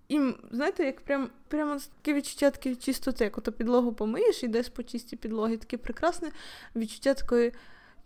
І 0.10 0.20
знаєте, 0.52 0.86
як 0.86 1.02
прям 1.02 1.30
прямо 1.48 1.78
таке 2.02 2.14
відчуття 2.14 2.52
таке 2.52 2.76
чистоти, 2.76 3.24
як 3.24 3.38
ото 3.38 3.52
підлогу 3.52 3.94
помиєш, 3.94 4.44
і 4.44 4.48
десь 4.48 4.70
по 4.70 4.84
чистій 4.84 5.16
підлогі, 5.16 5.58
таке 5.58 5.78
прекрасне 5.78 6.32
відчуття 6.76 7.14
такої 7.14 7.54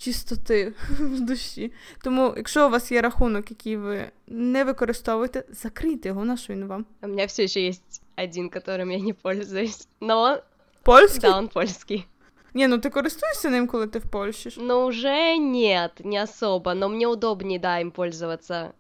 чистоти 0.02 0.74
в 0.90 1.22
душі. 1.22 1.72
Тому, 2.04 2.34
якщо 2.38 2.68
у 2.68 2.70
вас 2.70 2.92
є 2.92 3.02
рахунок, 3.02 3.52
який 3.52 3.78
ви 3.78 4.12
не 4.28 4.64
використовуєте, 4.64 5.44
закрийте 5.50 6.10
його, 6.10 6.26
на 6.26 6.38
що 6.38 6.54
він 6.54 6.66
вам. 6.66 6.86
У 7.02 7.08
мене 7.08 7.26
все 7.26 7.48
ще 7.48 7.62
є 7.62 7.74
один, 8.18 8.50
которым 8.50 8.92
я 8.92 9.00
не 9.00 9.14
пользуюсь. 9.14 9.88
Но... 10.02 10.38
Польський? 10.84 11.30
Да, 11.30 11.38
он 11.38 11.48
польский. 11.48 12.06
Не, 12.54 12.68
ну 12.68 12.78
ти 12.78 12.90
користуєшся 12.90 13.50
ним, 13.50 13.68
коли 13.68 13.88
ти 13.88 14.00
в 14.00 14.10
Польщі? 14.10 14.54
Ну, 14.58 14.86
уже 14.86 15.38
нет, 15.38 15.92
не 16.04 16.24
особо, 16.24 16.74
но 16.74 16.90
мне 16.90 17.08
удобнее, 17.08 17.60
да, 17.60 17.80
им 17.80 17.92
пользоваться. 17.92 18.72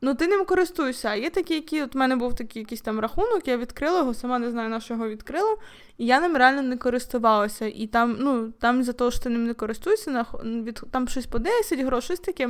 Ну, 0.00 0.14
ти 0.14 0.26
ним 0.26 0.44
користуєшся. 0.44 1.08
А 1.08 1.14
є 1.14 1.30
такі, 1.30 1.54
які 1.54 1.82
от 1.82 1.94
в 1.94 1.98
мене 1.98 2.16
був 2.16 2.34
такий 2.34 2.62
якийсь 2.62 2.80
там 2.80 3.00
рахунок, 3.00 3.48
я 3.48 3.56
відкрила 3.56 3.98
його, 3.98 4.14
сама 4.14 4.38
не 4.38 4.50
знаю, 4.50 4.70
на 4.70 4.80
що 4.80 4.94
його 4.94 5.08
відкрила, 5.08 5.56
і 5.98 6.06
я 6.06 6.20
ним 6.20 6.36
реально 6.36 6.62
не 6.62 6.76
користувалася. 6.76 7.66
І 7.66 7.86
там, 7.86 8.16
ну, 8.20 8.52
там 8.60 8.82
за 8.82 8.92
те, 8.92 9.10
що 9.10 9.20
ти 9.20 9.28
ним 9.28 9.46
не 9.46 9.54
користуєшся, 9.54 10.10
на, 10.10 10.26
від, 10.62 10.82
там 10.90 11.08
щось 11.08 11.26
по 11.26 11.38
10 11.38 11.80
грошей, 11.80 12.16
щось 12.16 12.26
таке, 12.26 12.46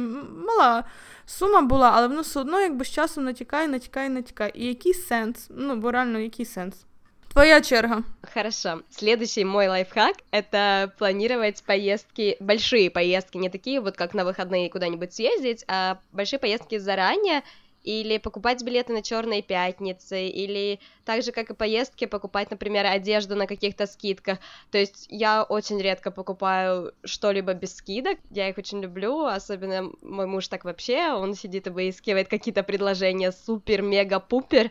мала 0.47 0.85
сума 1.27 1.63
була, 1.63 1.93
але 1.95 2.09
воно 2.09 2.21
все 2.21 2.41
одно 2.41 2.61
якби 2.61 2.85
з 2.85 2.91
часом 2.91 3.25
натікає, 3.25 3.69
натікає, 3.69 4.09
натікає. 4.11 4.53
І 4.55 4.67
який 4.67 4.95
сенс? 4.95 5.47
Ну, 5.51 5.77
бо 5.77 5.91
реально, 5.91 6.19
який 6.19 6.47
сенс? 6.47 6.87
Твоя 7.35 7.61
черга. 7.61 8.05
Хорошо. 8.23 8.83
Следующий 8.91 9.45
мой 9.45 9.67
лайфхак— 9.67 10.19
это 10.31 10.95
планировать 10.99 11.65
поездки, 11.65 12.37
большие 12.39 12.93
поездки, 12.93 13.39
не 13.39 13.49
такие 13.49 13.81
вот, 13.81 13.97
как 13.97 14.15
на 14.15 14.25
выходные 14.25 14.71
куда-нибудь 14.71 15.13
съездить, 15.13 15.65
а 15.67 15.99
большие 16.13 16.39
поездки 16.39 16.79
заранее, 16.79 17.43
или 17.83 18.19
покупать 18.19 18.63
билеты 18.63 18.93
на 18.93 19.03
черные 19.03 19.43
пятницы, 19.43 20.29
или 20.29 20.79
так 21.05 21.25
же, 21.25 21.33
как 21.33 21.51
и 21.51 21.55
поездки, 21.55 22.05
покупать, 22.05 22.53
например, 22.53 22.87
одежду 22.87 23.35
на 23.35 23.49
каких-то 23.49 23.89
скидках. 23.89 24.39
То 24.71 24.79
есть 24.79 25.09
я 25.11 25.43
очень 25.43 25.83
редко 25.83 26.13
покупаю 26.13 26.95
что-либо 27.03 27.53
без 27.53 27.75
скидок, 27.75 28.21
я 28.31 28.49
их 28.49 28.59
очень 28.59 28.81
люблю, 28.81 29.25
особенно 29.25 29.91
мой 30.03 30.27
муж 30.27 30.47
так 30.47 30.65
вообще, 30.65 31.13
он 31.13 31.35
сидит 31.35 31.67
и 31.67 31.71
выискивает 31.71 32.29
какие-то 32.29 32.63
предложения 32.63 33.33
супер-мега-пупер, 33.33 34.71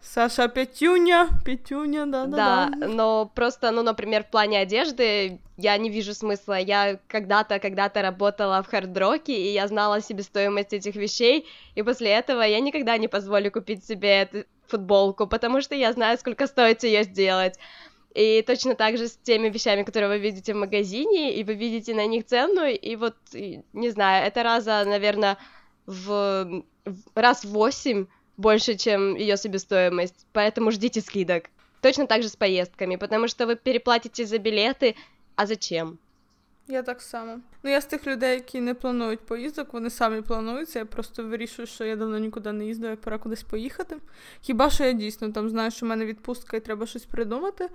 Саша 0.00 0.48
Петюня, 0.48 1.28
Петюня, 1.44 2.06
да-да-да. 2.06 2.70
Да, 2.70 2.86
но 2.86 3.30
просто, 3.34 3.70
ну, 3.70 3.82
например, 3.82 4.24
в 4.24 4.30
плане 4.30 4.60
одежды 4.60 5.40
я 5.56 5.76
не 5.76 5.90
вижу 5.90 6.14
смысла. 6.14 6.58
Я 6.58 6.98
когда-то, 7.08 7.58
когда-то 7.58 8.00
работала 8.02 8.62
в 8.62 8.68
хардроке, 8.68 9.34
и 9.34 9.52
я 9.52 9.66
знала 9.68 10.00
себестоимость 10.00 10.72
этих 10.72 10.94
вещей, 10.94 11.46
и 11.74 11.82
после 11.82 12.10
этого 12.10 12.42
я 12.42 12.60
никогда 12.60 12.96
не 12.96 13.08
позволю 13.08 13.50
купить 13.50 13.84
себе 13.84 14.22
эту 14.22 14.44
футболку, 14.66 15.26
потому 15.26 15.60
что 15.60 15.74
я 15.74 15.92
знаю, 15.92 16.16
сколько 16.18 16.46
стоит 16.46 16.84
ее 16.84 17.02
сделать. 17.02 17.58
И 18.14 18.42
точно 18.42 18.74
так 18.74 18.96
же 18.96 19.08
с 19.08 19.16
теми 19.16 19.48
вещами, 19.48 19.82
которые 19.82 20.08
вы 20.08 20.18
видите 20.18 20.54
в 20.54 20.56
магазине, 20.56 21.34
и 21.34 21.44
вы 21.44 21.54
видите 21.54 21.94
на 21.94 22.06
них 22.06 22.24
цену, 22.24 22.64
и 22.64 22.96
вот, 22.96 23.16
не 23.32 23.90
знаю, 23.90 24.26
это 24.26 24.42
раза, 24.42 24.84
наверное, 24.84 25.36
в 25.86 26.64
раз 27.14 27.44
в 27.44 27.50
восемь 27.50 28.06
больше, 28.38 28.76
чем 28.76 29.16
ее 29.16 29.36
себестоимость, 29.36 30.26
поэтому 30.32 30.70
ждите 30.70 31.00
скидок. 31.02 31.44
Точно 31.82 32.06
так 32.06 32.22
же 32.22 32.28
с 32.28 32.36
поездками, 32.36 32.96
потому 32.96 33.28
что 33.28 33.46
вы 33.46 33.56
переплатите 33.56 34.24
за 34.24 34.38
білети, 34.38 34.96
а 35.36 35.46
зачем? 35.46 35.98
Я 36.70 36.82
так 36.82 37.02
само. 37.02 37.40
Ну, 37.62 37.70
я 37.70 37.80
з 37.80 37.86
тих 37.86 38.06
людей, 38.06 38.34
які 38.34 38.60
не 38.60 38.74
планують 38.74 39.20
поїздок, 39.20 39.72
вони 39.72 39.90
самі 39.90 40.22
плануються. 40.22 40.78
Я 40.78 40.84
просто 40.84 41.24
вирішую, 41.24 41.66
що 41.66 41.84
я 41.84 41.96
давно 41.96 42.18
нікуди 42.18 42.52
не 42.52 42.66
їздила, 42.66 42.96
пора 42.96 43.18
кудись 43.18 43.42
поїхати. 43.42 43.96
Хіба 44.40 44.70
що 44.70 44.84
я 44.84 44.92
дійсно 44.92 45.32
там 45.32 45.48
знаю, 45.48 45.70
що 45.70 45.86
в 45.86 45.88
мене 45.88 46.06
відпустка 46.06 46.56
і 46.56 46.60
треба 46.60 46.86
щось 46.86 47.04
придумати. 47.04 47.68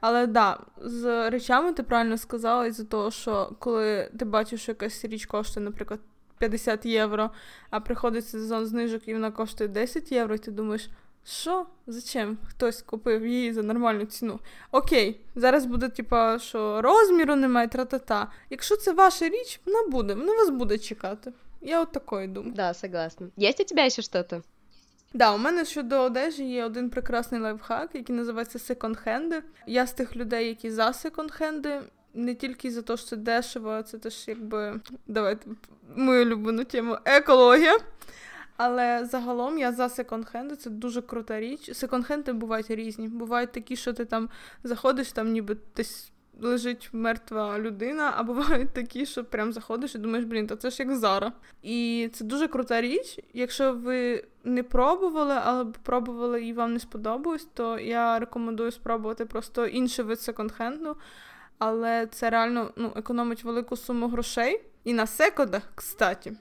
Але 0.00 0.26
да, 0.26 0.58
з 0.76 1.30
речами 1.30 1.72
ти 1.72 1.82
правильно 1.82 2.18
сказала, 2.18 2.66
із-за 2.66 2.84
того, 2.84 3.10
що 3.10 3.52
коли 3.58 4.10
ти 4.18 4.24
бачиш, 4.24 4.62
що 4.62 4.72
якась 4.72 5.04
річ 5.04 5.26
коштує, 5.26 5.64
наприклад, 5.64 6.00
50 6.40 6.86
євро, 6.86 7.30
а 7.70 7.80
приходить 7.80 8.28
сезон 8.28 8.66
знижок 8.66 9.08
і 9.08 9.14
вона 9.14 9.30
коштує 9.30 9.68
10 9.68 10.12
євро, 10.12 10.34
і 10.34 10.38
ти 10.38 10.50
думаєш, 10.50 10.90
Що? 11.24 11.66
Зачем? 11.86 12.38
Хтось 12.48 12.82
купив 12.82 13.26
її 13.26 13.52
за 13.52 13.62
нормальну 13.62 14.04
ціну. 14.04 14.40
Окей, 14.70 15.20
зараз 15.34 15.66
буде, 15.66 15.88
типа, 15.88 16.38
що 16.38 16.82
розміру 16.82 17.36
немає, 17.36 17.68
тра-та-та. 17.68 18.30
Якщо 18.50 18.76
це 18.76 18.92
ваша 18.92 19.28
річ, 19.28 19.60
вона 19.66 19.88
буде, 19.88 20.14
вона 20.14 20.32
вас 20.32 20.50
буде 20.50 20.78
чекати. 20.78 21.32
Я 21.60 21.82
от 21.82 21.92
такої 21.92 22.28
думаю. 22.28 22.54
Да, 22.56 22.74
согласна. 22.74 23.28
Есть 23.38 23.60
у 23.60 23.64
тебя 23.64 23.86
еще 23.86 24.02
что-то? 24.02 24.42
Да, 25.14 25.34
у 25.34 25.38
мене 25.38 25.64
щодо 25.64 26.00
одежі 26.00 26.44
є 26.44 26.64
один 26.64 26.90
прекрасний 26.90 27.40
лайфхак, 27.40 27.90
який 27.94 28.16
називається 28.16 28.58
секонд-хенди. 28.58 29.42
Я 29.66 29.86
з 29.86 29.92
тих 29.92 30.16
людей, 30.16 30.48
які 30.48 30.70
за 30.70 30.88
секонд-хенди. 30.88 31.80
Не 32.14 32.34
тільки 32.34 32.70
за 32.70 32.82
те, 32.82 32.96
що 32.96 33.16
дешево, 33.16 33.82
це 33.82 33.98
теж 33.98 34.24
якби 34.28 34.80
давайте 35.06 35.50
мою 35.96 36.26
улюблену 36.26 36.64
тему 36.64 36.96
екологія. 37.04 37.78
Але 38.56 39.04
загалом 39.04 39.58
я 39.58 39.72
за 39.72 39.86
секонд-хенди, 39.86 40.56
це 40.56 40.70
дуже 40.70 41.02
крута 41.02 41.40
річ. 41.40 41.70
Секонд-хенди 41.70 42.32
бувають 42.32 42.70
різні. 42.70 43.08
Бувають 43.08 43.52
такі, 43.52 43.76
що 43.76 43.92
ти 43.92 44.04
там 44.04 44.28
заходиш, 44.64 45.12
там 45.12 45.32
ніби 45.32 45.56
десь 45.76 46.12
лежить 46.40 46.88
мертва 46.92 47.58
людина, 47.58 48.14
а 48.16 48.22
бувають 48.22 48.70
такі, 48.72 49.06
що 49.06 49.24
прям 49.24 49.52
заходиш 49.52 49.94
і 49.94 49.98
думаєш, 49.98 50.26
блін, 50.26 50.46
то 50.46 50.56
це 50.56 50.70
ж 50.70 50.82
як 50.82 50.96
Зара. 50.96 51.32
І 51.62 52.10
це 52.12 52.24
дуже 52.24 52.48
крута 52.48 52.80
річ. 52.80 53.18
Якщо 53.32 53.72
ви 53.72 54.24
не 54.44 54.62
пробували, 54.62 55.34
але 55.44 55.64
пробували 55.64 56.44
і 56.44 56.52
вам 56.52 56.72
не 56.72 56.80
сподобалось, 56.80 57.48
то 57.54 57.78
я 57.78 58.18
рекомендую 58.18 58.70
спробувати 58.70 59.26
просто 59.26 59.66
інший 59.66 60.04
вид 60.04 60.18
секонд-хенду. 60.18 60.94
Але 61.60 62.06
це 62.06 62.30
реально 62.30 62.70
ну, 62.76 62.92
економить 62.96 63.44
велику 63.44 63.76
суму 63.76 64.08
грошей. 64.08 64.60
І 64.84 64.92
на 64.92 65.06
секондах, 65.06 65.62
кстати. 65.74 66.32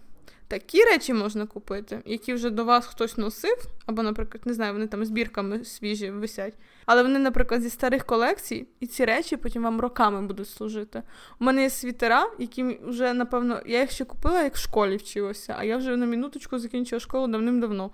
Такі 0.48 0.84
речі 0.84 1.14
можна 1.14 1.46
купити, 1.46 2.02
які 2.06 2.34
вже 2.34 2.50
до 2.50 2.66
вас 2.66 2.86
хтось 2.88 3.18
носив, 3.18 3.66
або, 3.86 4.04
наприклад, 4.04 4.42
не 4.46 4.54
знаю, 4.54 4.74
вони 4.74 4.88
там 4.88 5.06
збірками 5.06 5.66
свіжі 5.66 6.12
висять. 6.12 6.54
Але 6.86 7.04
вони, 7.04 7.20
наприклад, 7.20 7.62
зі 7.62 7.70
старих 7.70 8.06
колекцій, 8.06 8.68
і 8.80 8.88
ці 8.88 9.06
речі 9.06 9.38
потім 9.38 9.64
вам 9.64 9.82
роками 9.82 10.22
будуть 10.22 10.50
служити. 10.50 11.04
У 11.40 11.46
мене 11.46 11.62
є 11.62 11.70
світера, 11.70 12.32
які 12.40 12.80
вже, 12.84 13.14
напевно, 13.14 13.62
я 13.66 13.82
їх 13.82 13.92
ще 13.92 14.06
купила, 14.06 14.44
як 14.44 14.56
в 14.56 14.60
школі 14.60 14.98
вчилася, 14.98 15.56
а 15.58 15.64
я 15.64 15.78
вже 15.78 15.98
на 15.98 16.06
минуточку 16.06 16.60
закінчила 16.60 17.00
школу 17.00 17.28
давним-давно. 17.28 17.92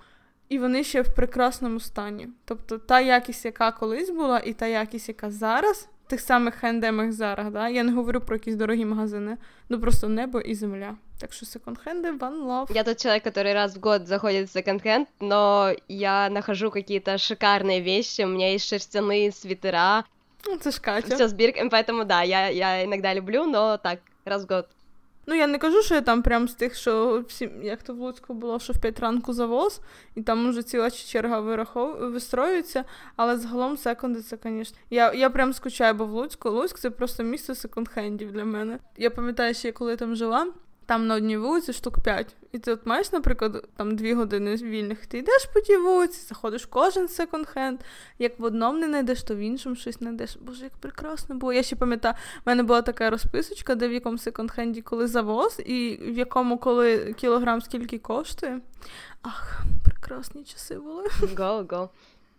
І 0.50 0.60
вони 0.60 0.84
ще 0.84 1.02
в 1.02 1.16
прекрасному 1.16 1.80
стані. 1.80 2.28
Тобто 2.46 2.78
та 2.78 3.00
якість, 3.00 3.46
яка 3.46 3.72
колись 3.72 4.10
була, 4.10 4.40
і 4.40 4.54
та 4.54 4.68
якість, 4.68 5.08
яка 5.08 5.32
зараз, 5.32 5.90
тих 6.11 6.20
самих 6.20 6.55
хендемах 6.55 7.12
зараз, 7.12 7.53
да? 7.53 7.68
я 7.68 7.83
не 7.83 7.92
говорю 7.92 8.20
про 8.20 8.37
якісь 8.37 8.55
дорогі 8.55 8.85
магазини, 8.85 9.37
ну 9.68 9.81
просто 9.81 10.09
небо 10.09 10.40
і 10.40 10.55
земля. 10.55 10.96
Так 11.20 11.33
что 11.33 11.46
секонд-хенды 11.46 12.18
one 12.18 12.46
love. 12.46 12.73
Я 12.75 12.83
тот 12.83 12.96
человек, 12.96 13.27
который 13.27 13.53
раз 13.53 13.77
в 13.77 13.81
год 13.81 14.07
заходит 14.07 14.49
в 14.49 14.53
секонд-хенд, 14.53 15.07
но 15.20 15.73
я 15.88 16.31
нахожу 16.31 16.70
какие-то 16.70 17.18
шикарные 17.18 17.83
вещи. 17.83 18.23
У 18.23 18.29
меня 18.29 18.53
есть 18.53 18.66
шерстяные 18.66 19.33
свитера. 19.33 20.05
Ну, 20.46 20.57
це 20.57 20.70
ж 20.70 20.81
Катя. 20.81 21.14
Все 21.14 21.29
с 21.29 21.33
бирками, 21.33 21.68
поэтому 21.68 22.05
да, 22.05 22.23
я, 22.23 22.49
я 22.49 22.85
иногда 22.85 23.14
люблю, 23.14 23.46
но 23.46 23.77
так, 23.77 23.99
раз 24.25 24.44
в 24.44 24.49
год. 24.49 24.66
Ну, 25.28 25.36
я 25.36 25.48
не 25.48 25.58
кажу, 25.58 25.82
що 25.82 25.96
я 25.96 26.02
там 26.02 26.22
прям 26.22 26.48
з 26.48 26.54
тих, 26.54 26.76
що 26.76 27.24
всі, 27.28 27.52
як 27.64 27.84
то 27.84 27.94
в 27.94 27.98
Луцьку 27.98 28.34
було, 28.34 28.60
що 28.60 28.74
в 28.74 28.82
5 28.82 29.00
ранку 29.00 29.34
завоз, 29.34 29.82
і 30.16 30.22
там 30.22 30.50
уже 30.50 30.64
ціла 30.64 30.92
черга 30.92 31.40
вирахов... 31.40 32.12
вистроюється, 32.12 32.84
але 33.16 33.38
загалом 33.38 33.78
секунди 33.78 34.22
це, 34.22 34.38
звісно. 34.44 34.78
Я 34.90 35.14
я 35.14 35.30
прям 35.30 35.54
скучаю, 35.54 35.94
бо 35.94 36.06
в 36.06 36.12
Луцьку. 36.12 36.50
Луцьк 36.50 36.80
це 36.80 36.90
просто 36.90 37.24
місто 37.24 37.54
секонд-хендів 37.54 38.32
для 38.32 38.46
мене. 38.46 38.80
Я 38.98 39.10
пам'ятаю, 39.10 39.54
ще 39.54 39.72
коли 39.72 39.96
там 39.96 40.16
жила, 40.16 40.48
там 40.86 41.08
на 41.08 41.15
одній 41.15 41.38
вулиці 41.38 41.74
штук 41.74 42.00
5. 42.00 42.36
І 42.52 42.60
ти 42.60 42.71
от 42.71 42.86
маєш, 42.86 43.12
наприклад, 43.12 43.67
там 43.76 43.95
дві 43.95 44.13
години 44.13 44.56
вільних, 44.56 45.06
ти 45.06 45.17
йдеш 45.17 45.45
по 45.54 45.60
тій 45.60 45.78
вулиці, 45.78 46.28
заходиш 46.28 46.63
в 46.63 46.69
кожен 46.69 47.08
секонд-хенд, 47.08 47.78
як 48.19 48.39
в 48.39 48.43
одному 48.43 48.80
не 48.80 48.88
знайдеш, 48.88 49.24
то 49.24 49.36
в 49.36 49.38
іншому 49.38 49.76
щось 49.76 49.98
знайдеш. 49.98 50.38
Боже, 50.41 50.63
як 50.63 50.74
прекрасно 50.78 51.36
було. 51.36 51.54
Я 51.54 51.63
ще 51.63 51.76
пам'ятаю, 51.76 52.15
в 52.38 52.41
мене 52.45 52.63
була 52.63 52.82
така 52.82 53.10
розписочка, 53.10 53.76
де 53.76 53.88
в 53.88 53.93
якому 53.93 54.17
секонд-хенді 54.17 54.82
коли 54.82 55.08
завоз, 55.08 55.62
і 55.65 56.00
в 56.02 56.17
якому 56.17 56.58
коли 56.58 57.13
кілограм 57.13 57.62
скільки 57.62 58.00
коштує. 58.00 58.60
Ах, 59.21 59.62
прекрасні 59.84 60.43
часи 60.43 60.76
були. 60.76 61.04
Go, 61.21 61.67
go. 61.67 61.89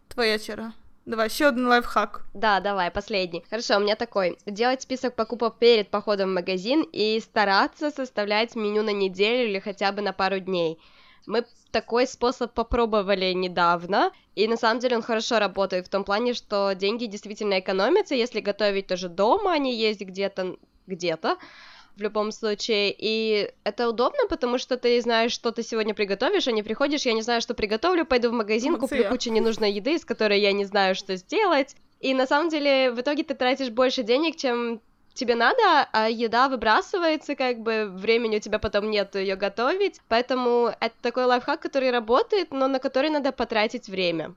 Твоя 0.09 0.39
черга. 0.39 0.73
Давай, 1.07 1.29
еще 1.29 1.47
один 1.47 1.69
лайфхак. 1.69 2.25
Да, 2.35 2.59
давай, 2.59 2.91
последний. 2.91 3.45
Хорошо, 3.49 3.77
у 3.77 3.81
меня 3.81 3.95
такой. 3.95 4.39
Делать 4.45 4.83
список 4.83 5.15
покупок 5.15 5.57
перед 5.61 5.89
походом 5.89 6.31
в 6.31 6.35
магазин 6.35 6.85
и 6.93 7.21
стараться 7.21 7.93
составлять 7.93 8.57
меню 8.57 8.83
на 8.83 8.91
неделю 8.91 9.49
или 9.49 9.61
хотя 9.61 9.93
бы 9.93 10.03
на 10.03 10.13
пару 10.13 10.41
дней. 10.41 10.81
Мы 11.25 11.45
такой 11.71 12.09
способ 12.09 12.53
попробовали 12.53 13.33
недавно, 13.35 14.11
и 14.35 14.49
на 14.49 14.57
самом 14.57 14.81
деле 14.81 14.97
он 14.97 15.03
хорошо 15.03 15.39
работает 15.39 15.87
в 15.87 15.91
том 15.91 16.03
плане, 16.03 16.35
что 16.35 16.73
деньги 16.73 17.07
действительно 17.07 17.61
экономятся, 17.61 18.17
если 18.17 18.41
готовить 18.41 18.89
тоже 18.89 19.09
дома, 19.09 19.53
а 19.53 19.59
не 19.59 19.77
есть 19.77 20.01
где-то 20.01 20.57
где-то 20.89 21.37
в 21.97 22.03
любом 22.03 22.33
случае. 22.33 22.95
И 22.97 23.51
это 23.65 23.89
удобно, 23.89 24.27
потому 24.29 24.59
что 24.59 24.77
ты 24.77 25.01
знаешь, 25.01 25.33
что 25.33 25.51
ты 25.51 25.63
сегодня 25.63 25.95
приготовишь, 25.95 26.47
а 26.49 26.53
не 26.53 26.63
приходишь, 26.63 27.07
я 27.07 27.13
не 27.13 27.23
знаю, 27.23 27.41
что 27.41 27.55
приготовлю, 27.55 28.05
пойду 28.05 28.31
в 28.31 28.33
магазин, 28.33 28.73
вот 28.73 28.81
куплю 28.81 29.09
кучу 29.09 29.31
ненужной 29.31 29.73
еды, 29.73 29.99
с 29.99 30.05
которой 30.05 30.41
я 30.41 30.53
не 30.53 30.65
знаю, 30.65 30.95
что 30.95 31.17
сделать. 31.17 31.75
И 32.01 32.15
на 32.15 32.27
самом 32.27 32.51
деле 32.51 32.91
в 32.91 33.01
итоге 33.01 33.23
ты 33.23 33.35
тратишь 33.35 33.71
больше 33.71 34.03
денег, 34.03 34.37
чем 34.37 34.81
тебе 35.15 35.35
надо, 35.35 35.89
а 35.93 36.09
еда 36.09 36.49
выбрасывается, 36.49 37.35
как 37.35 37.61
бы 37.61 37.87
времени 37.91 38.37
у 38.37 38.41
тебя 38.41 38.59
потом 38.59 38.91
нет 38.91 39.15
ее 39.15 39.35
готовить. 39.37 40.01
Поэтому 40.09 40.73
это 40.79 40.95
такой 41.01 41.25
лайфхак, 41.25 41.61
который 41.61 41.91
работает, 41.91 42.53
но 42.53 42.69
на 42.69 42.79
который 42.79 43.11
надо 43.11 43.33
потратить 43.33 43.89
время. 43.89 44.35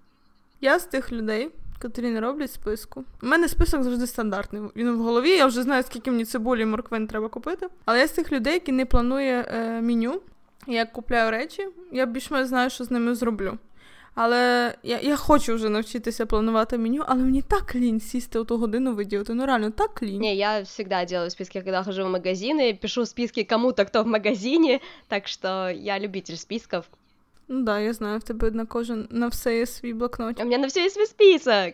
Я 0.62 0.80
з 0.80 0.88
тих 0.88 1.12
людей, 1.12 1.52
котрі 1.82 2.10
не 2.10 2.20
роблять 2.20 2.52
списку. 2.52 3.04
У 3.24 3.28
мене 3.28 3.48
список 3.48 3.84
завжди 3.84 4.08
стандартний. 4.08 4.62
Він 4.76 4.92
в 4.92 5.00
голові, 5.00 5.30
я 5.30 5.46
вже 5.46 5.63
знаю, 5.63 5.84
скільки 5.84 6.12
мені 6.12 6.26
цибулі 6.26 6.62
і 6.62 6.65
морквин 6.65 7.08
треба 7.08 7.30
купити. 7.30 7.68
Але 7.86 8.00
я 8.00 8.08
з 8.08 8.12
тих 8.12 8.32
людей, 8.32 8.54
які 8.54 8.72
не 8.72 8.86
планує 8.86 9.46
е, 9.50 9.82
меню. 9.82 10.22
Я 10.68 10.86
купляю 10.86 11.32
речі, 11.32 11.68
я 11.92 12.06
більш-менш 12.06 12.48
знаю, 12.48 12.70
що 12.70 12.84
з 12.84 12.92
ними 12.92 13.15
зроблю. 13.15 13.58
Але 14.15 14.76
я 14.84 15.00
я 15.00 15.15
хочу 15.15 15.56
вже 15.56 15.70
навчитися 15.70 16.26
планувати 16.26 16.78
меню, 16.78 17.04
але 17.08 17.24
мені 17.24 17.42
так 17.42 17.76
лінь 17.76 18.00
сісти 18.00 18.39
у 18.39 18.44
ту 18.44 18.58
годину 18.58 18.94
виділити. 18.96 19.34
Ну 19.34 19.46
реально 19.46 19.72
так 19.72 20.04
лінь. 20.04 20.22
Не, 20.22 20.36
я 20.36 20.62
всегда 20.62 21.06
делаю 21.06 21.30
списки, 21.30 21.62
когда 21.62 21.84
хожу 21.84 22.06
в 22.06 22.10
магазины, 22.10 22.78
пишу 22.82 23.06
списки 23.06 23.44
кому-то, 23.44 23.86
кто 23.86 24.04
в 24.04 24.08
магазине, 24.08 24.80
так 25.08 25.28
что 25.28 25.70
я 25.70 26.00
любитель 26.00 26.36
списков. 26.36 26.86
Ну 27.50 27.64
да, 27.64 27.80
я 27.80 27.94
знаю, 27.94 28.20
в 28.20 28.24
тебе 28.24 28.52
на 28.52 28.66
кожен 28.66 29.08
на 29.12 29.28
все 29.28 29.58
є 29.58 29.66
свій 29.66 29.94
блокнот. 29.94 30.40
У 30.40 30.44
мене 30.44 30.58
на 30.58 30.68
все 30.68 30.80
є 30.82 30.90
свій 30.90 31.06
список. 31.06 31.74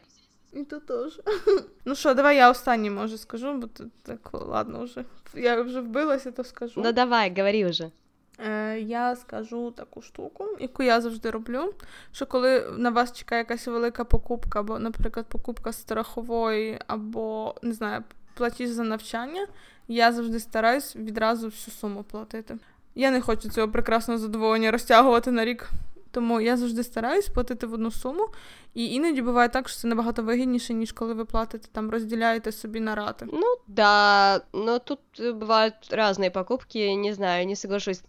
І 0.54 0.64
то 0.64 0.80
теж. 0.80 1.22
Ну 1.86 1.96
що, 1.96 2.14
давай 2.14 2.38
я 2.38 2.52
останній 2.52 2.90
може 2.90 3.18
скажу, 3.18 3.54
бо 3.54 3.68
тут 3.68 3.92
так 4.04 4.30
ладно 4.34 4.84
вже. 4.84 5.06
Я 5.34 5.62
вже 5.62 5.82
вбилася, 5.82 6.32
то 6.32 6.44
скажу. 6.44 6.82
Ну 6.86 6.92
давай, 6.92 7.30
говори 7.38 7.66
вже. 7.66 7.92
Е, 8.40 8.80
Я 8.80 9.16
скажу 9.16 9.72
таку 9.72 10.02
штуку, 10.02 10.48
яку 10.60 10.84
я 10.84 11.02
завжди 11.02 11.30
роблю. 11.32 11.74
Що 12.12 12.26
коли 12.26 12.74
на 12.78 12.90
вас 12.90 13.14
чекає 13.14 13.40
якась 13.40 13.68
велика 13.68 14.04
покупка, 14.04 14.60
або, 14.60 14.80
наприклад, 14.80 15.26
покупка 15.30 15.74
страхової, 15.74 16.80
або 16.88 17.56
не 17.62 17.74
знаю, 17.74 18.04
платіж 18.34 18.70
за 18.70 18.84
навчання, 18.84 19.48
я 19.88 20.12
завжди 20.12 20.40
стараюсь 20.40 20.96
відразу 20.96 21.48
всю 21.48 21.76
суму 21.76 22.04
платити. 22.04 22.58
Я 22.96 23.12
не 23.12 23.22
хочу 23.22 23.50
цього 23.50 23.70
прекрасного 23.70 24.20
задоволення 24.20 24.72
розтягувати 24.72 25.32
на 25.32 25.46
рік. 25.46 25.70
Тому 26.12 26.42
я 26.42 26.58
завжди 26.58 26.84
стараюсь 26.84 27.28
платити 27.28 27.68
в 27.68 27.74
одну 27.74 27.92
суму, 27.92 28.28
і 28.74 28.94
іноді 28.94 29.22
буває 29.22 29.50
так, 29.50 29.70
що 29.70 29.80
це 29.80 29.88
набагато 29.88 30.24
вигідніше, 30.24 30.74
ніж 30.74 30.92
коли 30.92 31.14
ви 31.14 31.26
платите 31.26 31.68
там, 31.72 31.90
розділяєте 31.92 32.52
собі 32.52 32.80
на 32.80 32.96
рати. 32.96 33.28
Ну 33.34 33.56
да, 33.68 34.42
но 34.54 34.80
тут 34.80 35.00
бувають 35.34 35.74
різні 35.92 36.30
покупки, 36.30 36.98
не 36.98 37.14
знаю, 37.14 37.48
не 37.48 37.56
соглашусь. 37.56 38.04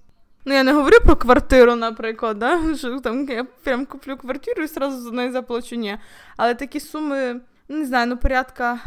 Ну, 0.45 0.55
я 0.55 0.63
не 0.63 0.73
говорю 0.73 0.97
про 1.05 1.17
квартиру, 1.17 1.75
наприклад, 1.75 2.39
да? 2.39 2.75
що 2.79 3.01
там 3.01 3.29
я 3.29 3.45
прям 3.45 3.87
куплю 3.87 4.17
квартиру 4.17 4.63
і 4.63 4.67
зразу 4.67 5.01
за 5.01 5.11
неї 5.11 5.31
заплачу. 5.31 5.77
Ні. 5.77 5.99
Але 6.37 6.55
такі 6.55 6.81
суми, 6.81 7.41
не 7.69 7.87
знаю, 7.87 8.07
ну 8.07 8.17
порядка 8.17 8.81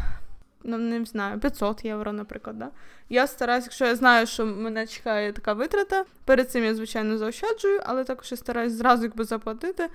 ну 0.63 0.77
не 0.77 1.05
знаю, 1.05 1.39
500 1.39 1.85
євро, 1.85 2.13
наприклад. 2.13 2.59
Да? 2.59 2.69
Я 3.09 3.27
стараюсь, 3.27 3.65
якщо 3.65 3.85
я 3.85 3.95
знаю, 3.95 4.27
що 4.27 4.45
мене 4.45 4.87
чекає 4.87 5.33
така 5.33 5.53
витрата, 5.53 6.05
перед 6.25 6.51
цим 6.51 6.63
я, 6.63 6.75
звичайно, 6.75 7.17
заощаджую, 7.17 7.81
але 7.85 8.03
також 8.03 8.31
я 8.31 8.37
стараюсь 8.37 8.73
зразу 8.73 9.03
якби 9.03 9.23
заплатити. 9.23 9.89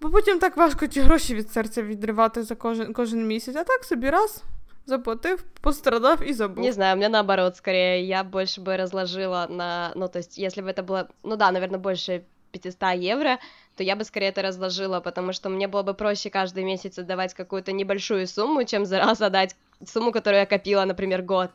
Бо 0.00 0.10
потім 0.10 0.38
так 0.38 0.56
важко 0.56 0.86
ті 0.86 1.00
гроші 1.00 1.34
від 1.34 1.50
серця 1.50 1.82
відривати 1.82 2.42
за 2.42 2.54
кожен 2.54 2.92
кожен 2.92 3.26
місяць. 3.26 3.56
А 3.56 3.64
так 3.64 3.84
собі 3.84 4.10
раз 4.10 4.42
заплатив, 4.86 5.44
пострадав 5.60 6.28
і 6.28 6.32
забыл. 6.32 6.60
Не 6.60 6.72
знаю, 6.72 6.94
у 6.94 6.96
меня 6.96 7.08
наоборот, 7.08 7.56
скорее, 7.56 8.04
я 8.06 8.24
больше 8.24 8.60
бы 8.60 8.76
разложила 8.76 9.46
на, 9.50 9.92
ну, 9.94 10.08
то 10.08 10.18
есть, 10.18 10.38
если 10.38 10.62
бы 10.62 10.70
это 10.70 10.82
было, 10.82 11.08
ну 11.22 11.36
да, 11.36 11.52
наверное, 11.52 11.78
больше 11.78 12.22
500 12.50 12.82
евро, 12.82 13.38
то 13.77 13.83
я 13.83 13.95
бы 13.95 14.03
скорее 14.03 14.29
это 14.29 14.41
разложила, 14.41 14.99
потому 14.99 15.33
что 15.33 15.49
мне 15.49 15.67
было 15.67 15.83
бы 15.83 15.93
проще 15.93 16.29
каждый 16.29 16.63
месяц 16.63 16.97
отдавать 16.97 17.33
какую-то 17.33 17.71
небольшую 17.71 18.27
сумму, 18.27 18.63
чем 18.63 18.85
за 18.85 18.97
раз 18.97 19.21
отдать 19.21 19.55
сумму, 19.85 20.11
которую 20.11 20.39
я 20.39 20.45
копила, 20.45 20.83
например, 20.85 21.21
год. 21.21 21.51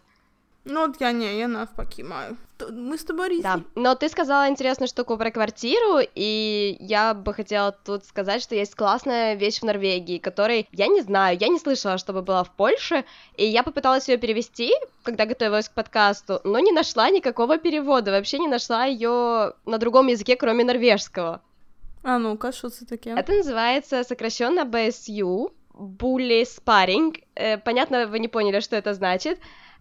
Ну, 0.64 0.84
от 0.84 1.00
я 1.00 1.12
не, 1.12 1.38
я 1.38 1.48
навпаки 1.48 2.04
маю. 2.04 2.36
Мы 2.70 2.94
с 2.94 3.04
тобой 3.04 3.28
різні. 3.28 3.42
Да. 3.42 3.60
Но 3.74 3.94
ты 3.94 4.08
сказала 4.08 4.48
интересную 4.48 4.88
штуку 4.88 5.16
про 5.16 5.30
квартиру, 5.30 5.98
и 6.14 6.76
я 6.80 7.14
бы 7.14 7.34
хотела 7.34 7.72
тут 7.72 8.04
сказать, 8.04 8.42
что 8.42 8.54
есть 8.54 8.76
классная 8.76 9.34
вещь 9.34 9.60
в 9.60 9.64
Норвегии, 9.64 10.18
которой 10.18 10.68
я 10.72 10.86
не 10.86 11.02
знаю, 11.02 11.36
я 11.40 11.48
не 11.48 11.58
слышала, 11.58 11.98
чтобы 11.98 12.22
была 12.22 12.44
в 12.44 12.50
Польше, 12.50 13.04
и 13.36 13.44
я 13.44 13.64
попыталась 13.64 14.08
ее 14.08 14.18
перевести, 14.18 14.70
когда 15.02 15.26
готовилась 15.26 15.68
к 15.68 15.74
подкасту, 15.74 16.40
но 16.44 16.60
не 16.60 16.70
нашла 16.70 17.10
никакого 17.10 17.58
перевода, 17.58 18.12
вообще 18.12 18.38
не 18.38 18.48
нашла 18.48 18.84
ее 18.84 19.54
на 19.66 19.78
другом 19.78 20.06
языке, 20.06 20.36
кроме 20.36 20.64
норвежского. 20.64 21.40
А 22.02 22.18
ну-ка, 22.18 22.52
что 22.52 22.68
это 22.68 22.86
такое? 22.86 23.16
Это 23.16 23.32
называется 23.32 24.04
сокращенно 24.04 24.64
BSU, 24.64 25.52
Bully 25.74 26.42
Sparring. 26.42 27.22
Э, 27.34 27.58
понятно, 27.58 28.06
вы 28.06 28.18
не 28.18 28.28
поняли, 28.28 28.60
что 28.60 28.76
это 28.76 28.94
значит. 28.94 29.38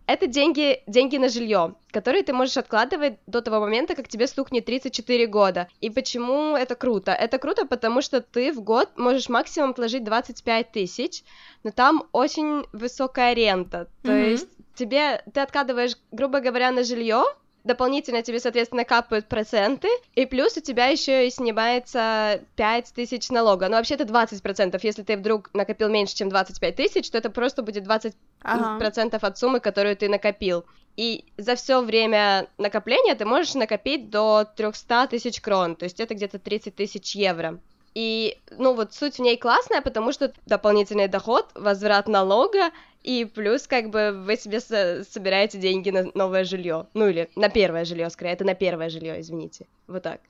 Это 0.07 0.27
деньги, 0.27 0.81
деньги 0.87 1.17
на 1.17 1.29
жилье, 1.29 1.75
которые 1.91 2.23
ты 2.23 2.33
можешь 2.33 2.57
откладывать 2.57 3.19
до 3.27 3.41
того 3.41 3.59
момента, 3.59 3.95
как 3.95 4.07
тебе 4.07 4.27
стукнет 4.27 4.65
34 4.65 5.27
года. 5.27 5.67
И 5.79 5.89
почему 5.89 6.57
это 6.57 6.75
круто? 6.75 7.11
Это 7.11 7.37
круто, 7.37 7.65
потому 7.65 8.01
что 8.01 8.19
ты 8.19 8.51
в 8.51 8.61
год 8.61 8.89
можешь 8.97 9.29
максимум 9.29 9.73
положить 9.73 10.03
25 10.03 10.71
тысяч, 10.71 11.23
но 11.63 11.71
там 11.71 12.03
очень 12.11 12.65
высокая 12.73 13.33
рента. 13.33 13.87
То 14.01 14.11
mm-hmm. 14.11 14.29
есть 14.31 14.49
тебе 14.75 15.23
ты 15.33 15.39
откладываешь, 15.39 15.95
грубо 16.11 16.39
говоря, 16.39 16.71
на 16.71 16.83
жилье, 16.83 17.23
дополнительно 17.63 18.21
тебе, 18.21 18.39
соответственно, 18.39 18.85
капают 18.85 19.27
проценты, 19.27 19.87
и 20.15 20.25
плюс 20.25 20.57
у 20.57 20.61
тебя 20.61 20.87
еще 20.87 21.27
и 21.27 21.31
снимается 21.31 22.41
5 22.55 22.93
тысяч 22.93 23.29
налога. 23.29 23.67
Ну, 23.67 23.75
вообще 23.75 23.95
это 23.95 24.05
20%. 24.05 24.79
Если 24.81 25.03
ты 25.03 25.17
вдруг 25.17 25.49
накопил 25.53 25.89
меньше, 25.89 26.15
чем 26.15 26.29
25 26.29 26.75
тысяч, 26.75 27.09
то 27.09 27.17
это 27.17 27.29
просто 27.29 27.61
будет 27.61 27.85
20% 27.85 28.13
ага. 28.43 29.19
от 29.21 29.37
суммы, 29.37 29.59
которую 29.59 29.95
ты 29.95 30.09
накопил. 30.09 30.65
И 30.97 31.25
за 31.37 31.55
все 31.55 31.81
время 31.81 32.47
накопления 32.57 33.15
ты 33.15 33.25
можешь 33.25 33.53
накопить 33.53 34.09
до 34.09 34.45
300 34.55 35.07
тысяч 35.07 35.39
крон, 35.39 35.75
то 35.75 35.85
есть 35.85 35.99
это 35.99 36.15
где-то 36.15 36.37
30 36.37 36.75
тысяч 36.75 37.15
евро. 37.15 37.59
И, 37.93 38.37
ну, 38.51 38.73
вот 38.73 38.93
суть 38.93 39.15
в 39.15 39.19
ней 39.19 39.37
классная, 39.37 39.81
потому 39.81 40.11
что 40.13 40.33
дополнительный 40.45 41.07
доход, 41.07 41.49
возврат 41.55 42.07
налога, 42.07 42.71
и 43.03 43.25
плюс, 43.25 43.67
как 43.67 43.89
бы, 43.89 44.11
вы 44.11 44.37
себе 44.37 44.59
собираете 44.59 45.57
деньги 45.57 45.89
на 45.89 46.09
новое 46.13 46.43
жилье. 46.43 46.87
Ну, 46.93 47.07
или 47.07 47.29
на 47.35 47.49
первое 47.49 47.83
жилье, 47.83 48.09
скорее, 48.09 48.33
это 48.33 48.45
на 48.45 48.53
первое 48.53 48.89
жилье, 48.89 49.19
извините. 49.19 49.65
Вот 49.87 50.03
так. 50.03 50.21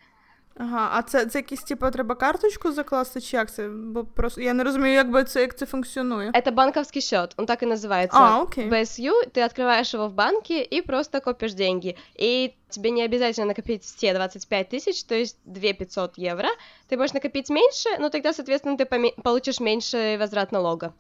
Ага, 0.58 0.90
а 0.92 1.02
це 1.02 1.26
це 1.26 1.38
якісь, 1.38 1.62
типу, 1.62 1.90
треба 1.90 2.14
карточку 2.14 2.72
закласти, 2.72 3.20
чи 3.20 3.36
як 3.36 3.52
це? 3.52 3.68
Бо 3.68 4.04
просто 4.04 4.40
я 4.40 4.54
не 4.54 4.64
розумію, 4.64 4.94
як 4.94 5.10
би 5.10 5.24
це, 5.24 5.40
як 5.40 5.58
це 5.58 5.66
функціонує. 5.66 6.30
Это 6.30 6.52
банковский 6.52 7.02
счет, 7.02 7.34
он 7.36 7.46
так 7.46 7.62
и 7.62 7.66
называется. 7.66 8.18
А, 8.18 8.42
окей. 8.42 8.70
BSU, 8.70 9.12
ты 9.34 9.42
открываешь 9.42 9.94
его 9.94 10.08
в 10.08 10.14
банке 10.14 10.62
и 10.62 10.82
просто 10.82 11.20
копишь 11.20 11.54
деньги. 11.54 11.96
И 12.20 12.54
тебе 12.70 12.90
не 12.90 13.04
обязательно 13.04 13.46
накопить 13.46 13.82
все 13.82 14.14
25 14.14 14.68
тысяч, 14.74 15.04
то 15.04 15.14
есть 15.14 15.36
2 15.44 15.72
500 15.72 16.18
евро. 16.18 16.48
Ты 16.88 16.96
можешь 16.96 17.14
накопить 17.14 17.50
меньше, 17.50 17.88
но 17.98 18.08
тогда, 18.08 18.32
соответственно, 18.32 18.76
ты 18.76 19.12
получишь 19.22 19.60
меньше 19.60 20.16
возврат 20.18 20.52
налога. 20.52 20.92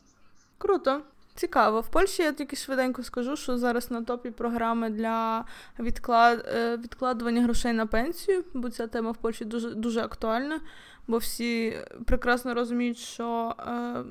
Круто. 0.58 1.02
Цікаво. 1.35 1.81
В 1.81 1.87
Польщі 1.87 2.23
я 2.23 2.31
тільки 2.31 2.55
швиденько 2.55 3.03
скажу, 3.03 3.35
що 3.35 3.57
зараз 3.57 3.91
на 3.91 4.01
топі 4.01 4.31
програми 4.31 4.89
для 4.89 5.45
відклад... 5.79 6.45
Е, 6.55 6.77
відкладування 6.77 7.43
грошей 7.43 7.73
на 7.73 7.85
пенсію, 7.85 8.43
бо 8.53 8.69
ця 8.69 8.87
тема 8.87 9.11
в 9.11 9.17
Польщі 9.17 9.45
дуже 9.45 9.69
дуже 9.69 10.01
актуальна, 10.01 10.59
бо 11.07 11.17
всі 11.17 11.77
прекрасно 12.05 12.53
розуміють, 12.53 12.97
що 12.97 13.55
е, 13.59 14.03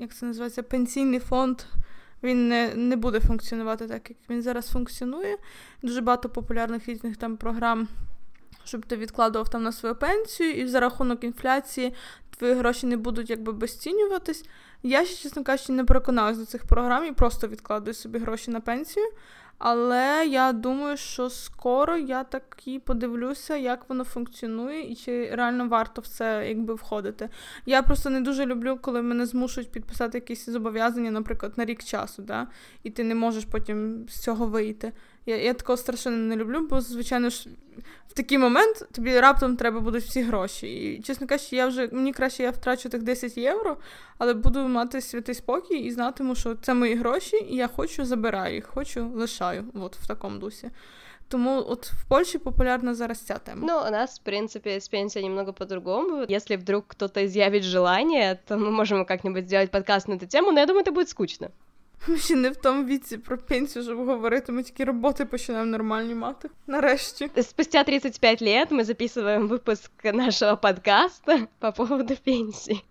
як 0.00 0.14
це 0.14 0.26
називається, 0.26 0.62
пенсійний 0.62 1.20
фонд. 1.20 1.62
Він 2.22 2.48
не 2.48 2.74
не 2.74 2.96
буде 2.96 3.20
функціонувати 3.20 3.86
так, 3.86 4.10
як 4.10 4.18
він 4.30 4.42
зараз 4.42 4.68
функціонує. 4.68 5.36
Дуже 5.82 6.00
багато 6.00 6.28
популярних 6.28 6.88
різних 6.88 7.16
там 7.16 7.36
програм, 7.36 7.88
щоб 8.64 8.86
ти 8.86 8.96
відкладував 8.96 9.48
там 9.48 9.62
на 9.62 9.72
свою 9.72 9.94
пенсію, 9.94 10.52
і 10.52 10.66
за 10.66 10.80
рахунок 10.80 11.24
інфляції 11.24 11.94
твої 12.38 12.54
гроші 12.54 12.86
не 12.86 12.96
будуть 12.96 13.30
якби 13.30 13.52
безцінюватись. 13.52 14.44
Я 14.82 15.04
ще, 15.04 15.22
чесно 15.22 15.44
кажучи, 15.44 15.72
не 15.72 15.84
переконалась 15.84 16.38
до 16.38 16.44
цих 16.44 16.64
програм 16.64 17.04
і 17.04 17.12
просто 17.12 17.48
відкладую 17.48 17.94
собі 17.94 18.18
гроші 18.18 18.50
на 18.50 18.60
пенсію. 18.60 19.06
Але 19.58 20.26
я 20.26 20.52
думаю, 20.52 20.96
що 20.96 21.30
скоро 21.30 21.96
я 21.96 22.24
таки 22.24 22.80
подивлюся, 22.80 23.56
як 23.56 23.88
воно 23.88 24.04
функціонує 24.04 24.92
і 24.92 24.96
чи 24.96 25.30
реально 25.32 25.68
варто 25.68 26.02
в 26.02 26.06
це 26.06 26.48
якби 26.48 26.74
входити. 26.74 27.28
Я 27.66 27.82
просто 27.82 28.10
не 28.10 28.20
дуже 28.20 28.46
люблю, 28.46 28.78
коли 28.80 29.02
мене 29.02 29.26
змушують 29.26 29.72
підписати 29.72 30.18
якісь 30.18 30.48
зобов'язання, 30.48 31.10
наприклад, 31.10 31.52
на 31.56 31.64
рік 31.64 31.84
часу, 31.84 32.22
да? 32.22 32.46
і 32.82 32.90
ти 32.90 33.04
не 33.04 33.14
можеш 33.14 33.44
потім 33.44 34.06
з 34.08 34.20
цього 34.20 34.46
вийти. 34.46 34.92
Я 35.25 35.37
я 35.37 35.53
такого 35.53 35.77
страшенно 35.77 36.17
не 36.17 36.35
люблю, 36.35 36.67
бо, 36.69 36.81
звичайно 36.81 37.29
ж, 37.29 37.49
в 38.07 38.13
такий 38.13 38.37
момент 38.37 38.87
тобі 38.91 39.19
раптом 39.19 39.57
треба 39.57 39.79
будуть 39.79 40.03
всі 40.03 40.21
гроші. 40.21 40.67
І, 40.67 41.01
чесно 41.01 41.27
кажучи, 41.27 41.55
я 41.55 41.67
вже 41.67 41.89
мені 41.91 42.13
краще 42.13 42.43
я 42.43 42.51
втрачу 42.51 42.89
тих 42.89 43.03
10 43.03 43.37
євро, 43.37 43.77
але 44.17 44.33
буду 44.33 44.59
мати 44.59 45.01
святий 45.01 45.35
спокій 45.35 45.77
і 45.77 45.91
знатиму, 45.91 46.35
що 46.35 46.55
це 46.55 46.73
мої 46.73 46.95
гроші, 46.95 47.37
і 47.49 47.55
я 47.55 47.67
хочу 47.67 48.05
забираю 48.05 48.55
їх, 48.55 48.65
хочу 48.65 49.11
лишаю. 49.15 49.65
От 49.73 49.95
в 49.95 50.07
такому 50.07 50.39
дусі. 50.39 50.71
Тому 51.27 51.65
от 51.67 51.85
в 51.85 52.07
Польше 52.09 52.39
популярна 52.39 52.93
зараз 52.93 53.19
ця 53.19 53.37
тема. 53.37 53.61
Ну, 53.67 53.87
у 53.87 53.91
нас, 53.91 54.19
в 54.19 54.23
принципе, 54.23 54.75
с 54.75 54.89
пенсией 54.89 55.27
немного 55.27 55.53
по-другому. 55.53 56.25
Если 56.29 56.57
вдруг 56.57 56.83
кто-то 56.87 57.25
изъявит 57.25 57.63
желание, 57.63 58.39
то 58.47 58.57
мы 58.57 58.71
можем 58.71 59.05
как-нибудь 59.05 59.45
сделать 59.45 59.71
подкаст 59.71 60.07
на 60.07 60.15
эту 60.15 60.27
тему, 60.27 60.51
но 60.51 60.59
я 60.59 60.65
думаю, 60.65 60.81
это 60.81 60.91
будет 60.91 61.09
скучно. 61.09 61.49
Ми 62.07 62.17
ще 62.17 62.35
не 62.35 62.49
в 62.49 62.55
тому 62.55 62.85
віці 62.85 63.17
про 63.17 63.37
пенсію, 63.37 63.83
щоб 63.83 64.05
говорити, 64.05 64.51
ми 64.51 64.63
тільки 64.63 64.83
роботи 64.83 65.25
починаємо 65.25 65.71
нормальні 65.71 66.15
мати. 66.15 66.49
Нарешті. 66.67 67.29
Спустя 67.41 67.83
35 67.83 68.41
лет 68.41 68.71
мы 68.71 68.83
записываем 68.83 69.47
выпуск 69.47 69.91
нашего 70.03 70.57
подкаста 70.57 71.47
по 71.59 71.71
поводу 71.71 72.15
пенсии. 72.25 72.81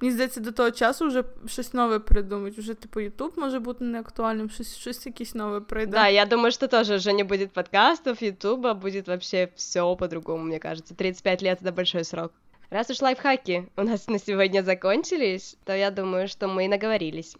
Мені 0.00 0.12
здається, 0.12 0.40
до 0.40 0.52
того 0.52 0.70
часу 0.70 1.06
вже 1.06 1.24
щось 1.46 1.74
нове 1.74 1.98
придумать. 1.98 2.58
Уже, 2.58 2.74
типу, 2.74 3.00
Ютуб 3.00 3.32
може 3.36 3.58
бути 3.58 3.84
неактуальним, 3.84 4.50
щось, 4.50 4.76
щось 4.76 5.06
якесь 5.06 5.34
нове 5.34 5.60
прийде. 5.60 5.92
Да, 5.92 6.08
я 6.08 6.26
думаю, 6.26 6.52
что 6.52 6.68
тоже 6.68 6.94
уже 6.94 7.12
не 7.12 7.24
будет 7.24 7.52
подкастов, 7.52 8.22
Ютуба, 8.22 8.74
будет 8.74 9.08
вообще 9.08 9.48
все 9.56 9.96
по-другому, 9.96 10.44
мне 10.44 10.58
кажется. 10.58 10.94
35 10.94 11.42
лет — 11.42 11.62
это 11.62 11.72
большой 11.72 12.04
срок. 12.04 12.32
Раз 12.70 12.90
уж 12.90 13.02
лайфхаки 13.02 13.66
у 13.76 13.82
нас 13.82 14.08
на 14.08 14.18
сегодня 14.18 14.62
закончились, 14.62 15.56
то 15.64 15.72
я 15.72 15.90
думаю, 15.90 16.28
что 16.28 16.46
мы 16.46 16.68
наговорились. 16.68 17.36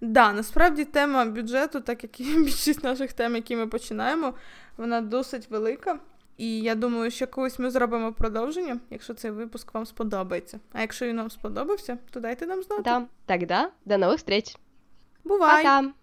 Да, 0.00 0.32
насправді 0.32 0.84
тема 0.84 1.24
бюджету, 1.24 1.80
так 1.80 2.02
як 2.02 2.20
і 2.20 2.24
більшість 2.36 2.84
наших 2.84 3.12
тем, 3.12 3.36
які 3.36 3.56
ми 3.56 3.66
починаємо, 3.66 4.34
вона 4.76 5.00
досить 5.00 5.50
велика. 5.50 5.98
І 6.36 6.60
я 6.60 6.74
думаю, 6.74 7.10
що 7.10 7.26
колись 7.26 7.58
ми 7.58 7.70
зробимо 7.70 8.12
продовження, 8.12 8.80
якщо 8.90 9.14
цей 9.14 9.30
випуск 9.30 9.74
вам 9.74 9.86
сподобається. 9.86 10.60
А 10.72 10.80
якщо 10.80 11.06
він 11.06 11.16
вам 11.16 11.30
сподобався, 11.30 11.98
то 12.10 12.20
дайте 12.20 12.46
нам 12.46 12.62
знати. 12.62 12.82
Да, 12.82 13.06
тогда 13.26 13.70
до 13.84 13.98
нових 13.98 14.16
встреч. 14.16 14.56
Бувай! 15.24 15.64
Пока! 15.64 15.99